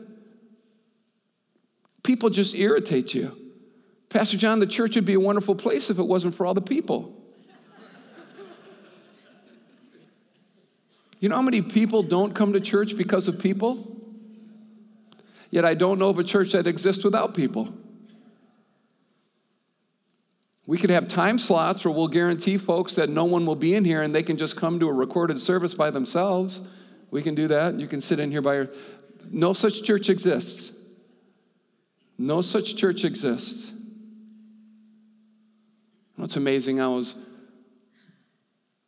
People 2.04 2.28
just 2.28 2.54
irritate 2.54 3.14
you. 3.14 3.34
Pastor 4.10 4.36
John, 4.36 4.58
the 4.58 4.66
church 4.66 4.94
would 4.94 5.06
be 5.06 5.14
a 5.14 5.20
wonderful 5.20 5.54
place 5.54 5.88
if 5.88 5.98
it 5.98 6.02
wasn't 6.02 6.34
for 6.34 6.44
all 6.44 6.52
the 6.52 6.60
people. 6.60 7.14
You 11.18 11.30
know 11.30 11.36
how 11.36 11.40
many 11.40 11.62
people 11.62 12.02
don't 12.02 12.34
come 12.34 12.52
to 12.52 12.60
church 12.60 12.94
because 12.94 13.26
of 13.26 13.40
people? 13.40 13.96
Yet 15.50 15.64
I 15.64 15.72
don't 15.72 15.98
know 15.98 16.10
of 16.10 16.18
a 16.18 16.24
church 16.24 16.52
that 16.52 16.66
exists 16.66 17.04
without 17.04 17.32
people. 17.32 17.72
We 20.66 20.78
could 20.78 20.90
have 20.90 21.06
time 21.06 21.38
slots 21.38 21.84
where 21.84 21.94
we'll 21.94 22.08
guarantee 22.08 22.56
folks 22.56 22.94
that 22.96 23.08
no 23.08 23.24
one 23.24 23.46
will 23.46 23.54
be 23.54 23.74
in 23.74 23.84
here 23.84 24.02
and 24.02 24.14
they 24.14 24.24
can 24.24 24.36
just 24.36 24.56
come 24.56 24.80
to 24.80 24.88
a 24.88 24.92
recorded 24.92 25.40
service 25.40 25.74
by 25.74 25.90
themselves. 25.90 26.60
We 27.10 27.22
can 27.22 27.36
do 27.36 27.48
that. 27.48 27.78
You 27.78 27.86
can 27.86 28.00
sit 28.00 28.18
in 28.18 28.32
here 28.32 28.42
by 28.42 28.54
your. 28.54 28.70
No 29.30 29.52
such 29.52 29.84
church 29.84 30.10
exists. 30.10 30.72
No 32.18 32.42
such 32.42 32.76
church 32.76 33.04
exists. 33.04 33.72
It's 36.18 36.36
amazing, 36.36 36.80
I 36.80 36.88
was 36.88 37.14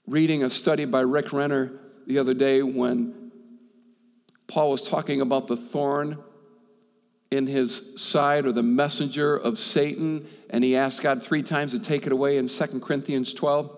reading 0.06 0.42
a 0.42 0.50
study 0.50 0.86
by 0.86 1.00
Rick 1.00 1.32
Renner 1.32 1.70
the 2.06 2.18
other 2.18 2.32
day 2.32 2.62
when 2.62 3.30
Paul 4.46 4.70
was 4.70 4.82
talking 4.82 5.20
about 5.20 5.46
the 5.46 5.56
thorn 5.56 6.18
in 7.30 7.46
his 7.46 8.00
side 8.00 8.46
or 8.46 8.52
the 8.52 8.62
messenger 8.62 9.36
of 9.36 9.58
Satan, 9.58 10.26
and 10.50 10.64
he 10.64 10.76
asked 10.76 11.02
God 11.02 11.22
three 11.22 11.42
times 11.42 11.72
to 11.72 11.78
take 11.78 12.06
it 12.06 12.12
away 12.12 12.38
in 12.38 12.46
2 12.46 12.80
Corinthians 12.80 13.34
12. 13.34 13.76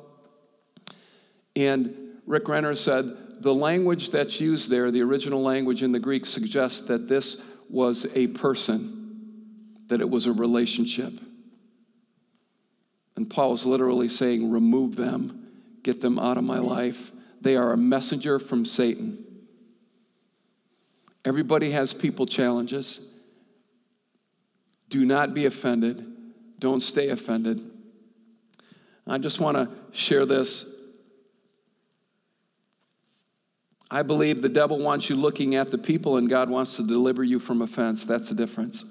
And 1.57 1.95
Rick 2.27 2.49
Renner 2.49 2.75
said, 2.75 3.17
the 3.41 3.55
language 3.55 4.11
that's 4.11 4.41
used 4.41 4.69
there, 4.71 4.91
the 4.91 5.03
original 5.03 5.43
language 5.43 5.83
in 5.83 5.93
the 5.93 5.99
Greek, 5.99 6.27
suggests 6.27 6.83
that 6.83 7.09
this 7.09 7.41
was 7.69 8.07
a 8.15 8.27
person 8.29 9.01
that 9.89 10.01
it 10.01 10.09
was 10.09 10.27
a 10.27 10.33
relationship. 10.33 11.13
And 13.17 13.29
Paul 13.29 13.55
is 13.55 13.67
literally 13.67 14.09
saying, 14.09 14.51
Remove 14.51 14.97
them, 14.97 15.49
get 15.83 16.01
them 16.01 16.19
out 16.19 16.39
of 16.39 16.45
my 16.45 16.59
life. 16.59 17.13
They 17.41 17.57
are 17.57 17.73
a 17.73 17.77
messenger 17.77 18.39
from 18.39 18.65
Satan. 18.65 19.25
Everybody 21.25 21.71
has 21.73 21.93
people 21.93 22.27
challenges. 22.27 23.01
Do 24.91 25.07
not 25.07 25.33
be 25.33 25.47
offended. 25.47 26.05
Don't 26.59 26.81
stay 26.81 27.09
offended. 27.09 27.71
I 29.07 29.19
just 29.19 29.41
want 29.41 29.57
to 29.57 29.71
share 29.97 30.27
this. 30.27 30.75
I 33.91 34.03
believe 34.03 34.43
the 34.43 34.49
devil 34.49 34.79
wants 34.79 35.09
you 35.09 35.17
looking 35.17 35.57
at 35.57 35.71
the 35.71 35.79
people, 35.79 36.17
and 36.17 36.29
God 36.29 36.49
wants 36.49 36.77
to 36.77 36.85
deliver 36.85 37.25
you 37.25 37.39
from 37.41 37.63
offense. 37.63 38.05
That's 38.05 38.29
the 38.29 38.35
difference. 38.35 38.85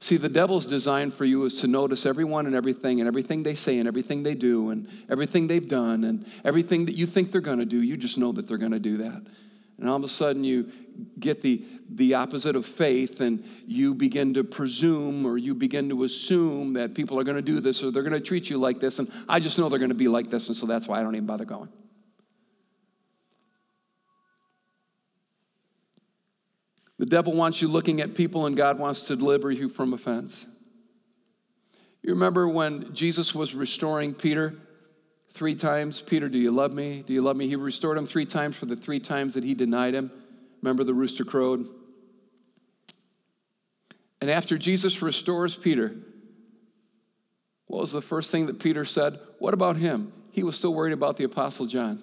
See, 0.00 0.16
the 0.16 0.28
devil's 0.28 0.64
design 0.64 1.10
for 1.10 1.24
you 1.24 1.44
is 1.44 1.54
to 1.60 1.66
notice 1.66 2.06
everyone 2.06 2.46
and 2.46 2.54
everything 2.54 3.00
and 3.00 3.08
everything 3.08 3.42
they 3.42 3.54
say 3.54 3.78
and 3.78 3.88
everything 3.88 4.22
they 4.22 4.34
do 4.34 4.70
and 4.70 4.88
everything 5.10 5.48
they've 5.48 5.68
done 5.68 6.04
and 6.04 6.24
everything 6.44 6.84
that 6.86 6.94
you 6.94 7.04
think 7.04 7.32
they're 7.32 7.40
going 7.40 7.58
to 7.58 7.66
do. 7.66 7.82
You 7.82 7.96
just 7.96 8.16
know 8.16 8.30
that 8.32 8.46
they're 8.46 8.58
going 8.58 8.72
to 8.72 8.78
do 8.78 8.98
that. 8.98 9.26
And 9.78 9.88
all 9.88 9.96
of 9.96 10.02
a 10.02 10.08
sudden, 10.08 10.42
you 10.42 10.72
get 11.20 11.42
the, 11.42 11.64
the 11.88 12.14
opposite 12.14 12.56
of 12.56 12.66
faith 12.66 13.20
and 13.20 13.44
you 13.66 13.94
begin 13.94 14.34
to 14.34 14.42
presume 14.42 15.24
or 15.24 15.38
you 15.38 15.54
begin 15.54 15.88
to 15.90 16.02
assume 16.02 16.72
that 16.72 16.94
people 16.94 17.18
are 17.18 17.24
going 17.24 17.36
to 17.36 17.42
do 17.42 17.60
this 17.60 17.82
or 17.82 17.92
they're 17.92 18.02
going 18.02 18.12
to 18.12 18.20
treat 18.20 18.50
you 18.50 18.58
like 18.58 18.80
this. 18.80 18.98
And 18.98 19.10
I 19.28 19.38
just 19.38 19.58
know 19.58 19.68
they're 19.68 19.78
going 19.78 19.90
to 19.90 19.94
be 19.94 20.08
like 20.08 20.28
this. 20.28 20.48
And 20.48 20.56
so 20.56 20.66
that's 20.66 20.88
why 20.88 20.98
I 20.98 21.02
don't 21.02 21.14
even 21.14 21.26
bother 21.26 21.44
going. 21.44 21.68
The 26.98 27.06
devil 27.06 27.32
wants 27.32 27.62
you 27.62 27.68
looking 27.68 28.00
at 28.00 28.16
people, 28.16 28.46
and 28.46 28.56
God 28.56 28.80
wants 28.80 29.02
to 29.02 29.14
deliver 29.14 29.52
you 29.52 29.68
from 29.68 29.92
offense. 29.92 30.46
You 32.02 32.12
remember 32.14 32.48
when 32.48 32.92
Jesus 32.92 33.32
was 33.34 33.54
restoring 33.54 34.14
Peter 34.14 34.56
three 35.38 35.54
times? 35.54 36.02
Peter, 36.02 36.28
do 36.28 36.36
you 36.36 36.50
love 36.50 36.72
me? 36.72 37.04
Do 37.06 37.12
you 37.12 37.22
love 37.22 37.36
me? 37.36 37.46
He 37.46 37.54
restored 37.54 37.96
him 37.96 38.06
three 38.06 38.26
times 38.26 38.56
for 38.56 38.66
the 38.66 38.74
three 38.74 38.98
times 38.98 39.34
that 39.34 39.44
he 39.44 39.54
denied 39.54 39.94
him. 39.94 40.10
Remember 40.60 40.82
the 40.82 40.92
rooster 40.92 41.24
crowed? 41.24 41.64
And 44.20 44.28
after 44.28 44.58
Jesus 44.58 45.00
restores 45.00 45.54
Peter, 45.54 45.94
what 47.66 47.82
was 47.82 47.92
the 47.92 48.02
first 48.02 48.32
thing 48.32 48.46
that 48.46 48.58
Peter 48.58 48.84
said? 48.84 49.20
What 49.38 49.54
about 49.54 49.76
him? 49.76 50.12
He 50.32 50.42
was 50.42 50.56
still 50.56 50.74
worried 50.74 50.92
about 50.92 51.16
the 51.16 51.24
Apostle 51.24 51.66
John. 51.66 52.02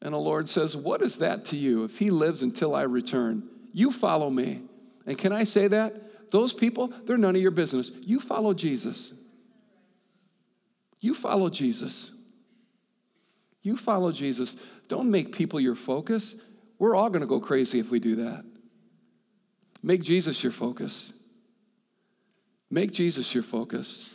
And 0.00 0.14
the 0.14 0.18
Lord 0.18 0.48
says, 0.48 0.76
What 0.76 1.02
is 1.02 1.16
that 1.16 1.46
to 1.46 1.56
you? 1.56 1.82
If 1.82 1.98
he 1.98 2.10
lives 2.10 2.44
until 2.44 2.76
I 2.76 2.82
return, 2.82 3.48
you 3.72 3.90
follow 3.90 4.30
me. 4.30 4.62
And 5.06 5.18
can 5.18 5.32
I 5.32 5.42
say 5.42 5.66
that? 5.66 6.30
Those 6.30 6.52
people, 6.52 6.92
they're 7.04 7.18
none 7.18 7.34
of 7.34 7.42
your 7.42 7.50
business. 7.50 7.90
You 8.00 8.20
follow 8.20 8.54
Jesus. 8.54 9.12
You 11.00 11.14
follow 11.14 11.48
Jesus. 11.48 12.12
You 13.62 13.76
follow 13.76 14.12
Jesus. 14.12 14.56
Don't 14.88 15.10
make 15.10 15.34
people 15.34 15.60
your 15.60 15.74
focus. 15.74 16.34
We're 16.78 16.94
all 16.94 17.10
going 17.10 17.20
to 17.20 17.26
go 17.26 17.40
crazy 17.40 17.78
if 17.78 17.90
we 17.90 18.00
do 18.00 18.16
that. 18.16 18.44
Make 19.82 20.02
Jesus 20.02 20.42
your 20.42 20.52
focus. 20.52 21.12
Make 22.70 22.92
Jesus 22.92 23.34
your 23.34 23.42
focus. 23.42 24.08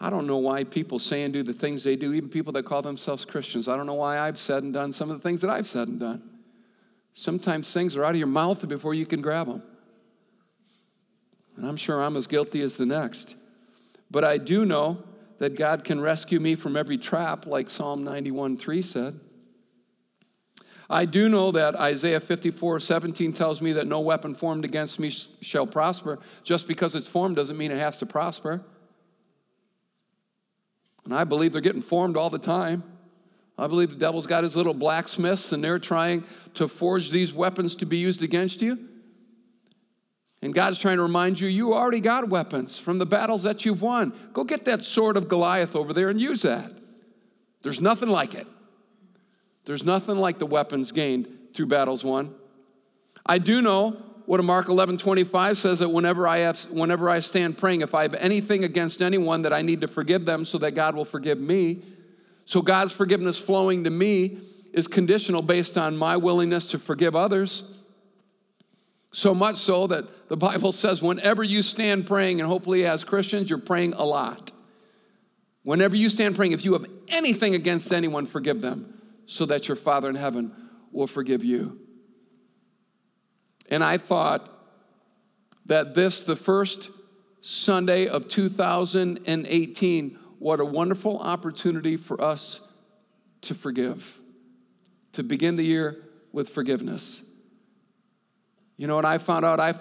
I 0.00 0.10
don't 0.10 0.26
know 0.26 0.36
why 0.36 0.64
people 0.64 0.98
say 0.98 1.22
and 1.22 1.32
do 1.32 1.42
the 1.42 1.52
things 1.52 1.82
they 1.82 1.96
do, 1.96 2.12
even 2.12 2.28
people 2.28 2.52
that 2.52 2.64
call 2.64 2.82
themselves 2.82 3.24
Christians. 3.24 3.66
I 3.66 3.76
don't 3.76 3.86
know 3.86 3.94
why 3.94 4.18
I've 4.18 4.38
said 4.38 4.62
and 4.62 4.72
done 4.72 4.92
some 4.92 5.10
of 5.10 5.16
the 5.16 5.22
things 5.22 5.40
that 5.40 5.50
I've 5.50 5.66
said 5.66 5.88
and 5.88 5.98
done. 5.98 6.22
Sometimes 7.14 7.72
things 7.72 7.96
are 7.96 8.04
out 8.04 8.10
of 8.10 8.18
your 8.18 8.26
mouth 8.26 8.66
before 8.68 8.92
you 8.92 9.06
can 9.06 9.22
grab 9.22 9.46
them. 9.46 9.62
And 11.56 11.66
I'm 11.66 11.78
sure 11.78 12.02
I'm 12.02 12.16
as 12.16 12.26
guilty 12.26 12.60
as 12.60 12.76
the 12.76 12.84
next. 12.84 13.36
But 14.10 14.24
I 14.24 14.38
do 14.38 14.64
know 14.64 15.02
that 15.38 15.56
God 15.56 15.84
can 15.84 16.00
rescue 16.00 16.40
me 16.40 16.54
from 16.54 16.76
every 16.76 16.98
trap, 16.98 17.46
like 17.46 17.70
Psalm 17.70 18.04
91 18.04 18.56
3 18.56 18.82
said. 18.82 19.20
I 20.88 21.04
do 21.04 21.28
know 21.28 21.50
that 21.50 21.74
Isaiah 21.74 22.20
54 22.20 22.80
17 22.80 23.32
tells 23.32 23.60
me 23.60 23.72
that 23.72 23.86
no 23.86 24.00
weapon 24.00 24.34
formed 24.34 24.64
against 24.64 25.00
me 25.00 25.10
shall 25.10 25.66
prosper. 25.66 26.20
Just 26.44 26.68
because 26.68 26.94
it's 26.94 27.08
formed 27.08 27.36
doesn't 27.36 27.56
mean 27.56 27.72
it 27.72 27.78
has 27.78 27.98
to 27.98 28.06
prosper. 28.06 28.62
And 31.04 31.14
I 31.14 31.24
believe 31.24 31.52
they're 31.52 31.60
getting 31.60 31.82
formed 31.82 32.16
all 32.16 32.30
the 32.30 32.38
time. 32.38 32.82
I 33.58 33.68
believe 33.68 33.90
the 33.90 33.96
devil's 33.96 34.26
got 34.26 34.42
his 34.42 34.56
little 34.56 34.74
blacksmiths 34.74 35.52
and 35.52 35.64
they're 35.64 35.78
trying 35.78 36.24
to 36.54 36.68
forge 36.68 37.10
these 37.10 37.32
weapons 37.32 37.74
to 37.76 37.86
be 37.86 37.96
used 37.96 38.22
against 38.22 38.60
you. 38.60 38.78
And 40.46 40.54
God's 40.54 40.78
trying 40.78 40.98
to 40.98 41.02
remind 41.02 41.40
you, 41.40 41.48
you 41.48 41.74
already 41.74 41.98
got 41.98 42.28
weapons 42.28 42.78
from 42.78 42.98
the 42.98 43.04
battles 43.04 43.42
that 43.42 43.64
you've 43.64 43.82
won. 43.82 44.12
Go 44.32 44.44
get 44.44 44.66
that 44.66 44.84
sword 44.84 45.16
of 45.16 45.26
Goliath 45.26 45.74
over 45.74 45.92
there 45.92 46.08
and 46.08 46.20
use 46.20 46.42
that. 46.42 46.70
There's 47.64 47.80
nothing 47.80 48.08
like 48.08 48.36
it. 48.36 48.46
There's 49.64 49.82
nothing 49.82 50.18
like 50.18 50.38
the 50.38 50.46
weapons 50.46 50.92
gained 50.92 51.26
through 51.52 51.66
battles 51.66 52.04
won. 52.04 52.32
I 53.26 53.38
do 53.38 53.60
know 53.60 54.00
what 54.26 54.38
a 54.38 54.44
Mark 54.44 54.68
11, 54.68 54.98
25 54.98 55.56
says 55.56 55.80
that 55.80 55.88
whenever 55.88 56.28
I, 56.28 56.38
have, 56.38 56.62
whenever 56.70 57.10
I 57.10 57.18
stand 57.18 57.58
praying, 57.58 57.80
if 57.80 57.92
I 57.92 58.02
have 58.02 58.14
anything 58.14 58.62
against 58.62 59.02
anyone, 59.02 59.42
that 59.42 59.52
I 59.52 59.62
need 59.62 59.80
to 59.80 59.88
forgive 59.88 60.26
them 60.26 60.44
so 60.44 60.58
that 60.58 60.76
God 60.76 60.94
will 60.94 61.04
forgive 61.04 61.40
me. 61.40 61.82
So 62.44 62.62
God's 62.62 62.92
forgiveness 62.92 63.36
flowing 63.36 63.82
to 63.82 63.90
me 63.90 64.38
is 64.72 64.86
conditional 64.86 65.42
based 65.42 65.76
on 65.76 65.96
my 65.96 66.16
willingness 66.16 66.70
to 66.70 66.78
forgive 66.78 67.16
others. 67.16 67.64
So 69.16 69.34
much 69.34 69.56
so 69.56 69.86
that 69.86 70.28
the 70.28 70.36
Bible 70.36 70.72
says 70.72 71.00
whenever 71.00 71.42
you 71.42 71.62
stand 71.62 72.06
praying, 72.06 72.38
and 72.38 72.46
hopefully 72.46 72.84
as 72.84 73.02
Christians, 73.02 73.48
you're 73.48 73.58
praying 73.58 73.94
a 73.94 74.04
lot. 74.04 74.52
Whenever 75.62 75.96
you 75.96 76.10
stand 76.10 76.36
praying, 76.36 76.52
if 76.52 76.66
you 76.66 76.74
have 76.74 76.84
anything 77.08 77.54
against 77.54 77.94
anyone, 77.94 78.26
forgive 78.26 78.60
them 78.60 79.00
so 79.24 79.46
that 79.46 79.68
your 79.68 79.76
Father 79.76 80.10
in 80.10 80.16
heaven 80.16 80.52
will 80.92 81.06
forgive 81.06 81.42
you. 81.42 81.80
And 83.70 83.82
I 83.82 83.96
thought 83.96 84.50
that 85.64 85.94
this, 85.94 86.22
the 86.22 86.36
first 86.36 86.90
Sunday 87.40 88.08
of 88.08 88.28
2018, 88.28 90.18
what 90.38 90.60
a 90.60 90.64
wonderful 90.66 91.18
opportunity 91.20 91.96
for 91.96 92.20
us 92.20 92.60
to 93.40 93.54
forgive, 93.54 94.20
to 95.12 95.22
begin 95.22 95.56
the 95.56 95.64
year 95.64 96.04
with 96.32 96.50
forgiveness. 96.50 97.22
You 98.76 98.86
know 98.86 98.96
what 98.96 99.04
I 99.04 99.18
found 99.18 99.44
out? 99.44 99.60
I 99.60 99.74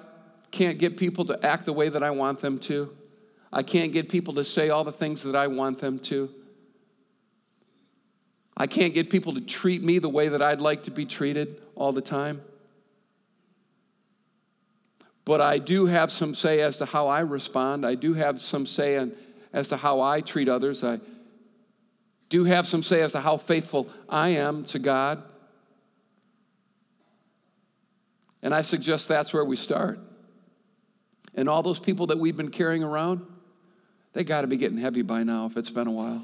can't 0.52 0.78
get 0.78 0.98
people 0.98 1.26
to 1.26 1.46
act 1.46 1.66
the 1.66 1.74
way 1.74 1.90
that 1.90 2.04
I 2.04 2.12
want 2.12 2.40
them 2.40 2.58
to. 2.60 2.96
I 3.52 3.64
can't 3.64 3.92
get 3.92 4.10
people 4.10 4.34
to 4.36 4.44
say 4.44 4.70
all 4.70 4.84
the 4.84 4.92
things 4.92 5.24
that 5.24 5.36
I 5.36 5.48
want 5.48 5.80
them 5.80 6.00
to. 6.00 6.30
I 8.58 8.68
can't 8.68 8.94
get 8.94 9.10
people 9.10 9.34
to 9.34 9.42
treat 9.42 9.84
me 9.84 10.00
the 10.00 10.10
way 10.10 10.30
that 10.30 10.42
I'd 10.42 10.62
like 10.62 10.84
to 10.84 10.92
be 10.92 11.06
treated 11.06 11.62
all 11.76 11.92
the 11.92 12.02
time 12.02 12.42
but 15.26 15.42
I 15.42 15.58
do 15.58 15.88
have 15.88 16.12
some 16.12 16.36
say 16.36 16.62
as 16.62 16.78
to 16.78 16.86
how 16.86 17.08
I 17.08 17.22
respond. 17.22 17.86
I 17.86 17.96
do 17.96 18.14
have 18.14 18.40
some 18.40 18.68
say 18.68 18.96
in, 18.96 19.14
as 19.52 19.68
to 19.70 19.78
how 19.78 20.00
I 20.02 20.22
treat 20.22 20.48
others. 20.48 20.84
I 20.84 21.00
do 22.30 22.44
have 22.46 22.68
some 22.68 22.84
say 22.84 23.02
as 23.02 23.14
to 23.14 23.22
how 23.22 23.38
faithful 23.38 23.90
I 24.08 24.30
am 24.30 24.66
to 24.66 24.80
God. 24.80 25.24
And 28.46 28.54
I 28.54 28.62
suggest 28.62 29.08
that's 29.08 29.34
where 29.34 29.44
we 29.44 29.56
start. 29.56 30.00
And 31.34 31.50
all 31.50 31.64
those 31.64 31.80
people 31.80 32.06
that 32.08 32.20
we've 32.20 32.38
been 32.38 32.52
carrying 32.52 32.84
around, 32.84 33.26
they 34.14 34.24
got 34.24 34.42
to 34.42 34.48
be 34.48 34.56
getting 34.56 34.78
heavy 34.78 35.02
by 35.02 35.24
now 35.24 35.48
if 35.48 35.58
it's 35.58 35.72
been 35.72 35.88
a 35.88 35.92
while. 35.92 36.24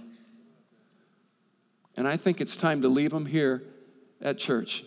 And 1.97 2.07
I 2.07 2.17
think 2.17 2.39
it's 2.39 2.55
time 2.55 2.83
to 2.83 2.89
leave 2.89 3.09
them 3.09 3.25
here 3.25 3.63
at 4.21 4.37
church. 4.37 4.83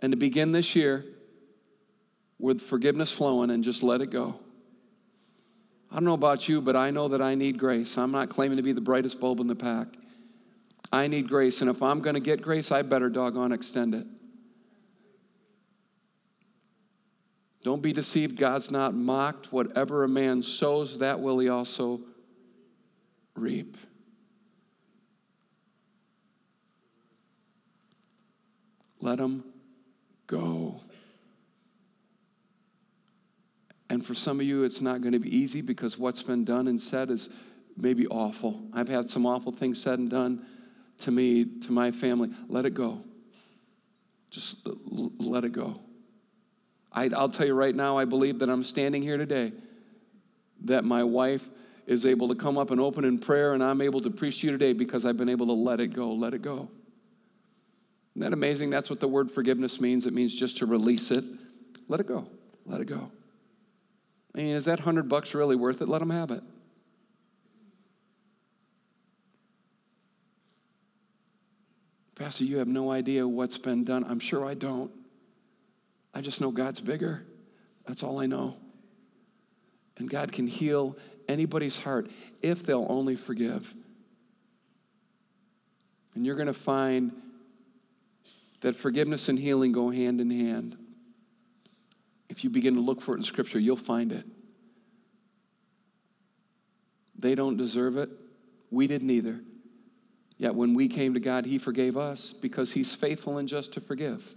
And 0.00 0.10
to 0.10 0.16
begin 0.16 0.50
this 0.50 0.74
year 0.74 1.04
with 2.40 2.60
forgiveness 2.60 3.12
flowing 3.12 3.50
and 3.50 3.62
just 3.62 3.84
let 3.84 4.00
it 4.00 4.10
go. 4.10 4.34
I 5.92 5.94
don't 5.94 6.06
know 6.06 6.14
about 6.14 6.48
you, 6.48 6.60
but 6.60 6.74
I 6.74 6.90
know 6.90 7.06
that 7.06 7.22
I 7.22 7.36
need 7.36 7.56
grace. 7.56 7.96
I'm 7.96 8.10
not 8.10 8.30
claiming 8.30 8.56
to 8.56 8.64
be 8.64 8.72
the 8.72 8.80
brightest 8.80 9.20
bulb 9.20 9.38
in 9.38 9.46
the 9.46 9.54
pack. 9.54 9.86
I 10.92 11.06
need 11.06 11.28
grace, 11.28 11.60
and 11.60 11.70
if 11.70 11.84
I'm 11.84 12.00
going 12.00 12.14
to 12.14 12.20
get 12.20 12.42
grace, 12.42 12.72
I 12.72 12.82
better 12.82 13.08
doggone 13.08 13.52
extend 13.52 13.94
it. 13.94 14.08
Don't 17.62 17.82
be 17.82 17.92
deceived. 17.92 18.36
God's 18.36 18.70
not 18.70 18.94
mocked. 18.94 19.52
Whatever 19.52 20.04
a 20.04 20.08
man 20.08 20.42
sows, 20.42 20.98
that 20.98 21.20
will 21.20 21.38
he 21.38 21.48
also 21.48 22.00
reap. 23.34 23.76
Let 29.00 29.18
him 29.18 29.44
go. 30.26 30.80
And 33.88 34.04
for 34.04 34.14
some 34.14 34.40
of 34.40 34.46
you, 34.46 34.64
it's 34.64 34.80
not 34.80 35.00
going 35.00 35.12
to 35.12 35.20
be 35.20 35.36
easy 35.36 35.60
because 35.60 35.96
what's 35.96 36.22
been 36.22 36.44
done 36.44 36.66
and 36.66 36.80
said 36.80 37.10
is 37.10 37.28
maybe 37.76 38.06
awful. 38.08 38.60
I've 38.72 38.88
had 38.88 39.08
some 39.08 39.26
awful 39.26 39.52
things 39.52 39.80
said 39.80 39.98
and 39.98 40.10
done 40.10 40.44
to 40.98 41.10
me, 41.10 41.44
to 41.44 41.72
my 41.72 41.90
family. 41.90 42.30
Let 42.48 42.66
it 42.66 42.74
go. 42.74 43.02
Just 44.30 44.66
let 45.18 45.44
it 45.44 45.52
go. 45.52 45.80
I, 46.96 47.08
will 47.08 47.28
tell 47.28 47.46
you 47.46 47.52
right 47.52 47.74
now, 47.74 47.98
I 47.98 48.06
believe 48.06 48.38
that 48.38 48.48
I'm 48.48 48.64
standing 48.64 49.02
here 49.02 49.18
today, 49.18 49.52
that 50.64 50.82
my 50.82 51.04
wife 51.04 51.48
is 51.86 52.06
able 52.06 52.28
to 52.28 52.34
come 52.34 52.56
up 52.56 52.70
and 52.70 52.80
open 52.80 53.04
in 53.04 53.18
prayer, 53.18 53.52
and 53.52 53.62
I'm 53.62 53.82
able 53.82 54.00
to 54.00 54.10
preach 54.10 54.40
to 54.40 54.46
you 54.46 54.52
today 54.52 54.72
because 54.72 55.04
I've 55.04 55.18
been 55.18 55.28
able 55.28 55.46
to 55.46 55.52
let 55.52 55.78
it 55.78 55.88
go, 55.88 56.12
let 56.12 56.32
it 56.32 56.40
go. 56.40 56.70
Isn't 58.14 58.22
that 58.22 58.32
amazing? 58.32 58.70
That's 58.70 58.88
what 58.88 58.98
the 58.98 59.06
word 59.06 59.30
forgiveness 59.30 59.78
means. 59.78 60.06
It 60.06 60.14
means 60.14 60.34
just 60.34 60.56
to 60.58 60.66
release 60.66 61.10
it. 61.10 61.22
Let 61.86 62.00
it 62.00 62.08
go. 62.08 62.26
Let 62.64 62.80
it 62.80 62.86
go. 62.86 63.10
I 64.34 64.38
mean, 64.38 64.56
is 64.56 64.64
that 64.64 64.78
100 64.78 65.06
bucks 65.06 65.34
really 65.34 65.54
worth 65.54 65.82
it? 65.82 65.88
Let 65.88 65.98
them 65.98 66.10
have 66.10 66.30
it. 66.30 66.42
Pastor, 72.14 72.44
you 72.44 72.56
have 72.56 72.68
no 72.68 72.90
idea 72.90 73.28
what's 73.28 73.58
been 73.58 73.84
done. 73.84 74.02
I'm 74.08 74.18
sure 74.18 74.46
I 74.46 74.54
don't. 74.54 74.90
I 76.16 76.22
just 76.22 76.40
know 76.40 76.50
God's 76.50 76.80
bigger. 76.80 77.26
That's 77.86 78.02
all 78.02 78.18
I 78.20 78.24
know. 78.24 78.56
And 79.98 80.08
God 80.08 80.32
can 80.32 80.46
heal 80.46 80.96
anybody's 81.28 81.78
heart 81.78 82.10
if 82.40 82.64
they'll 82.64 82.86
only 82.88 83.16
forgive. 83.16 83.74
And 86.14 86.24
you're 86.24 86.36
going 86.36 86.46
to 86.46 86.54
find 86.54 87.12
that 88.62 88.76
forgiveness 88.76 89.28
and 89.28 89.38
healing 89.38 89.72
go 89.72 89.90
hand 89.90 90.22
in 90.22 90.30
hand. 90.30 90.78
If 92.30 92.44
you 92.44 92.48
begin 92.48 92.76
to 92.76 92.80
look 92.80 93.02
for 93.02 93.12
it 93.12 93.18
in 93.18 93.22
Scripture, 93.22 93.58
you'll 93.58 93.76
find 93.76 94.10
it. 94.10 94.24
They 97.18 97.34
don't 97.34 97.58
deserve 97.58 97.98
it. 97.98 98.08
We 98.70 98.86
didn't 98.86 99.10
either. 99.10 99.42
Yet 100.38 100.54
when 100.54 100.72
we 100.72 100.88
came 100.88 101.12
to 101.12 101.20
God, 101.20 101.44
He 101.44 101.58
forgave 101.58 101.98
us 101.98 102.32
because 102.32 102.72
He's 102.72 102.94
faithful 102.94 103.36
and 103.36 103.46
just 103.46 103.74
to 103.74 103.82
forgive 103.82 104.34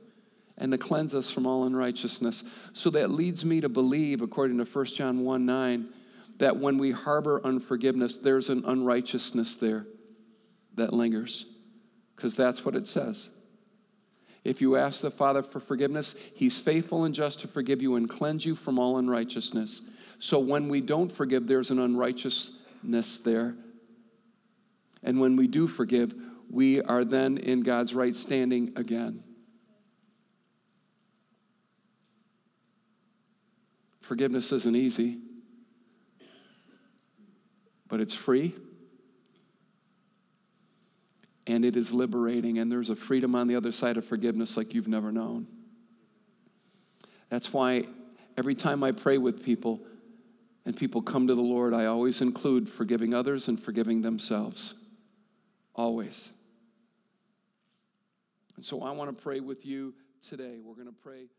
and 0.59 0.71
to 0.71 0.77
cleanse 0.77 1.15
us 1.15 1.31
from 1.31 1.45
all 1.45 1.63
unrighteousness. 1.63 2.43
So 2.73 2.89
that 2.91 3.09
leads 3.09 3.45
me 3.45 3.61
to 3.61 3.69
believe, 3.69 4.21
according 4.21 4.57
to 4.57 4.65
1 4.65 4.85
John 4.85 5.21
1 5.21 5.45
9, 5.45 5.89
that 6.37 6.57
when 6.57 6.77
we 6.77 6.91
harbor 6.91 7.41
unforgiveness, 7.43 8.17
there's 8.17 8.49
an 8.49 8.63
unrighteousness 8.65 9.55
there 9.55 9.85
that 10.75 10.93
lingers, 10.93 11.45
because 12.15 12.35
that's 12.35 12.63
what 12.63 12.75
it 12.75 12.87
says. 12.87 13.29
If 14.43 14.61
you 14.61 14.77
ask 14.77 15.01
the 15.01 15.11
Father 15.11 15.43
for 15.43 15.59
forgiveness, 15.59 16.15
He's 16.33 16.59
faithful 16.59 17.03
and 17.05 17.13
just 17.13 17.41
to 17.41 17.47
forgive 17.47 17.81
you 17.81 17.95
and 17.95 18.07
cleanse 18.07 18.45
you 18.45 18.55
from 18.55 18.79
all 18.79 18.97
unrighteousness. 18.97 19.81
So 20.19 20.39
when 20.39 20.69
we 20.69 20.81
don't 20.81 21.11
forgive, 21.11 21.47
there's 21.47 21.71
an 21.71 21.79
unrighteousness 21.79 23.19
there. 23.19 23.55
And 25.03 25.19
when 25.19 25.35
we 25.35 25.47
do 25.47 25.67
forgive, 25.67 26.13
we 26.49 26.81
are 26.81 27.05
then 27.05 27.37
in 27.37 27.61
God's 27.61 27.93
right 27.93 28.15
standing 28.15 28.73
again. 28.75 29.23
Forgiveness 34.01 34.51
isn't 34.51 34.75
easy, 34.75 35.19
but 37.88 37.99
it's 37.99 38.13
free 38.13 38.55
and 41.49 41.65
it 41.65 41.75
is 41.75 41.91
liberating, 41.91 42.59
and 42.59 42.71
there's 42.71 42.91
a 42.91 42.95
freedom 42.95 43.33
on 43.33 43.47
the 43.47 43.55
other 43.55 43.71
side 43.71 43.97
of 43.97 44.05
forgiveness 44.05 44.55
like 44.55 44.75
you've 44.75 44.88
never 44.88 45.12
known. 45.12 45.47
That's 47.29 47.51
why 47.51 47.85
every 48.38 48.53
time 48.53 48.83
I 48.83 48.91
pray 48.91 49.17
with 49.17 49.43
people 49.43 49.81
and 50.65 50.77
people 50.77 51.01
come 51.01 51.25
to 51.25 51.33
the 51.33 51.41
Lord, 51.41 51.73
I 51.73 51.85
always 51.85 52.21
include 52.21 52.69
forgiving 52.69 53.15
others 53.15 53.47
and 53.47 53.59
forgiving 53.59 54.03
themselves. 54.03 54.75
Always. 55.73 56.31
And 58.55 58.63
so 58.63 58.83
I 58.83 58.91
want 58.91 59.15
to 59.15 59.23
pray 59.23 59.39
with 59.39 59.65
you 59.65 59.95
today. 60.27 60.59
We're 60.63 60.75
going 60.75 60.85
to 60.85 60.93
pray. 60.93 61.29